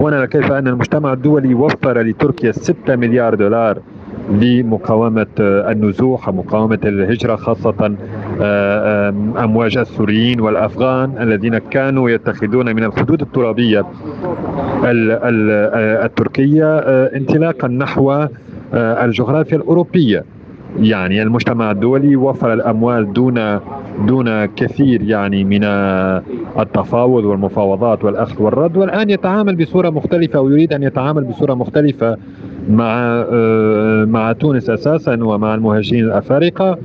ونرى 0.00 0.26
كيف 0.26 0.52
أن 0.52 0.68
المجتمع 0.68 1.12
الدولي 1.12 1.54
وفر 1.54 2.00
لتركيا 2.02 2.52
6 2.52 2.96
مليار 2.96 3.34
دولار 3.34 3.78
لمقاومة 4.30 5.26
النزوح 5.40 6.28
ومقاومة 6.28 6.78
الهجرة 6.84 7.36
خاصة 7.36 7.94
أمواج 9.44 9.78
السوريين 9.78 10.40
والأفغان 10.40 11.12
الذين 11.20 11.58
كانوا 11.58 12.10
يتخذون 12.10 12.76
من 12.76 12.84
الخدود 12.84 13.20
الترابية 13.22 13.84
التركية 16.04 16.78
انطلاقا 17.16 17.68
نحو 17.68 18.26
الجغرافيا 18.74 19.56
الأوروبية. 19.56 20.24
يعني 20.80 21.22
المجتمع 21.22 21.70
الدولي 21.70 22.16
وفر 22.16 22.52
الأموال 22.52 23.12
دون 23.12 23.58
دون 24.06 24.44
كثير 24.44 25.02
يعني 25.02 25.44
من 25.44 25.64
التفاوض 26.58 27.24
والمفاوضات 27.24 28.04
والأخذ 28.04 28.42
والرد. 28.42 28.76
والآن 28.76 29.10
يتعامل 29.10 29.56
بصورة 29.56 29.90
مختلفة 29.90 30.40
ويريد 30.40 30.72
أن 30.72 30.82
يتعامل 30.82 31.24
بصورة 31.24 31.54
مختلفة 31.54 32.16
مع 32.70 32.94
آه، 33.32 34.04
مع 34.04 34.32
تونس 34.32 34.70
أساسا 34.70 35.24
ومع 35.24 35.54
المهاجرين 35.54 36.04
الأفارقة. 36.04 36.78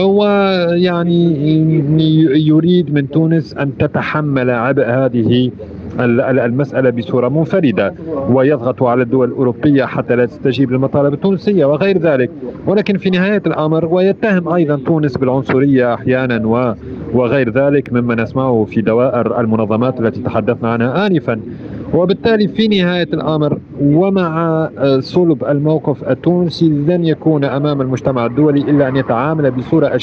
ويعني 0.00 1.24
يريد 2.48 2.94
من 2.94 3.10
تونس 3.10 3.54
أن 3.54 3.76
تتحمل 3.78 4.50
عبء 4.50 4.84
هذه 4.86 5.50
المسألة 6.00 6.90
بصورة 6.90 7.28
منفردة 7.28 7.94
ويضغط 8.28 8.82
على 8.82 9.02
الدول 9.02 9.28
الأوروبية 9.28 9.84
حتى 9.84 10.16
لا 10.16 10.26
تستجيب 10.26 10.72
للمطالب 10.72 11.14
التونسية 11.14 11.64
وغير 11.64 11.98
ذلك. 11.98 12.30
ولكن 12.66 12.98
في 12.98 13.10
نهاية 13.10 13.42
الأمر 13.46 13.86
ويتهم 13.94 14.48
أيضا 14.48 14.76
تونس 14.86 15.16
بالعنصرية 15.16 15.94
أحيانا 15.94 16.76
وغير 17.14 17.50
ذلك 17.50 17.92
مما 17.92 18.14
نسمعه 18.14 18.64
في 18.64 18.80
دوائر 18.80 19.40
المنظمات 19.40 20.00
التي 20.00 20.22
تحدثنا 20.22 20.72
عنها 20.72 21.06
آنفا. 21.06 21.40
وبالتالي 21.94 22.48
في 22.48 22.68
نهاية 22.68 23.08
الأمر 23.12 23.58
ومع 23.82 24.68
صلب 25.00 25.44
الموقف 25.44 26.10
التونسي 26.10 26.68
لن 26.68 27.04
يكون 27.04 27.44
أمام 27.44 27.80
المجتمع 27.80 28.26
الدولي 28.26 28.60
إلا 28.60 28.88
أن 28.88 28.96
يتعامل 28.96 29.50
بصورة 29.50 29.98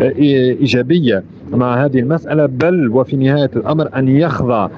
إيجابية 0.00 1.22
مع 1.52 1.84
هذه 1.84 1.98
المسألة. 1.98 2.46
بل 2.46 2.88
وفي 2.88 3.16
نهاية 3.16 3.50
الأمر 3.56 3.88
أن 3.96 4.08
يخضع 4.08 4.68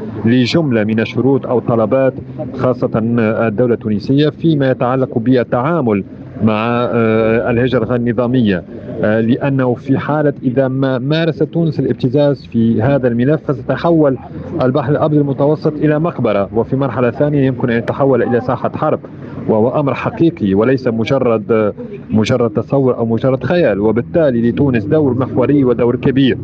لجملة 0.46 0.85
من 0.85 1.00
الشروط 1.00 1.46
أو 1.46 1.59
طلبات 1.61 2.14
خاصة 2.56 2.90
الدولة 2.94 3.74
التونسية 3.74 4.28
فيما 4.28 4.70
يتعلق 4.70 5.18
بالتعامل 5.18 6.04
مع 6.42 6.88
آه، 6.92 7.50
الهجرة 7.50 7.96
النظامية. 7.96 8.62
آه، 9.02 9.20
لأنه 9.20 9.74
في 9.74 9.98
حالة 9.98 10.32
إذا 10.42 10.68
ما 10.68 10.98
مارست 10.98 11.42
تونس 11.42 11.80
الابتزاز 11.80 12.46
في 12.46 12.82
هذا 12.82 13.09
الملف 13.09 13.40
فستتحول 13.50 14.18
البحر 14.62 14.92
الأبيض 14.92 15.20
المتوسط 15.20 15.72
إلى 15.72 15.98
مقبرة 15.98 16.48
وفي 16.54 16.76
مرحلة 16.76 17.11
ثانية 17.11 17.46
يمكن 17.46 17.70
أن 17.70 17.78
يتحول 17.78 18.22
إلى 18.22 18.40
ساحة 18.40 18.70
حرب. 18.76 19.00
وهو 19.48 19.80
أمر 19.80 19.94
حقيقي 19.94 20.54
وليس 20.54 20.88
مجرد 20.88 21.74
مجرد 22.11 22.50
تصور 22.50 22.96
أو 22.98 23.06
مجرد 23.06 23.44
خيال. 23.44 23.80
وبالتالي 23.80 24.50
لتونس 24.50 24.85
دور 24.85 25.14
محوري 25.14 25.64
ودور 25.64 25.96
كبير 25.96 26.38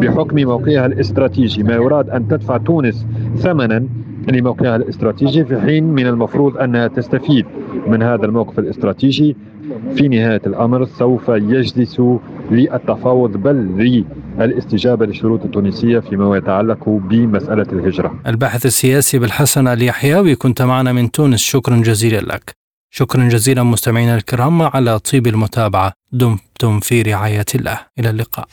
بحكم 0.00 0.36
موقعها 0.36 0.86
الاستراتيجي. 0.86 1.62
ما 1.62 1.74
يراد 1.74 2.10
أن 2.10 2.28
تدفع 2.28 2.56
تونس 2.56 3.06
ثمنا 3.36 3.86
لموقعها 4.30 4.76
الاستراتيجي 4.76 5.44
في 5.44 5.60
حين 5.60 5.84
من 5.84 6.06
المفروض 6.06 6.56
أنها 6.56 6.88
تستفيد 6.88 7.46
من 7.86 8.02
هذا 8.02 8.24
الموقف 8.24 8.58
الاستراتيجي. 8.58 9.36
في 9.96 10.08
نهاية 10.08 10.40
الأمر 10.46 10.84
سوف 10.84 11.28
يجلس 11.28 12.02
للتفاوض 12.50 13.36
بل 13.36 13.54
للاستجابة 14.38 15.06
للشروط 15.06 15.44
التونسية 15.44 15.98
فيما 15.98 16.36
يتعلق 16.36 16.88
بمسألة 16.88 17.66
الهجرة. 17.72 18.14
الباحث 18.26 18.66
السياسي 18.66 19.18
بالحسن 19.18 19.68
اليحيوي 19.68 20.34
كنت 20.34 20.62
معنا 20.62 20.92
من 20.92 21.10
تونس. 21.10 21.40
شكرا 21.40 21.76
جزيلا 21.76 22.20
لك. 22.20 22.54
شكرا 22.90 23.28
جزيلا 23.28 23.62
مستمعينا 23.62 24.16
الكرام 24.16 24.62
على 24.62 24.98
طيب 24.98 25.26
المتابعة. 25.26 25.92
دمتم 26.12 26.80
في 26.80 27.02
رعاية 27.02 27.46
الله. 27.54 27.78
إلى 27.98 28.10
اللقاء. 28.10 28.48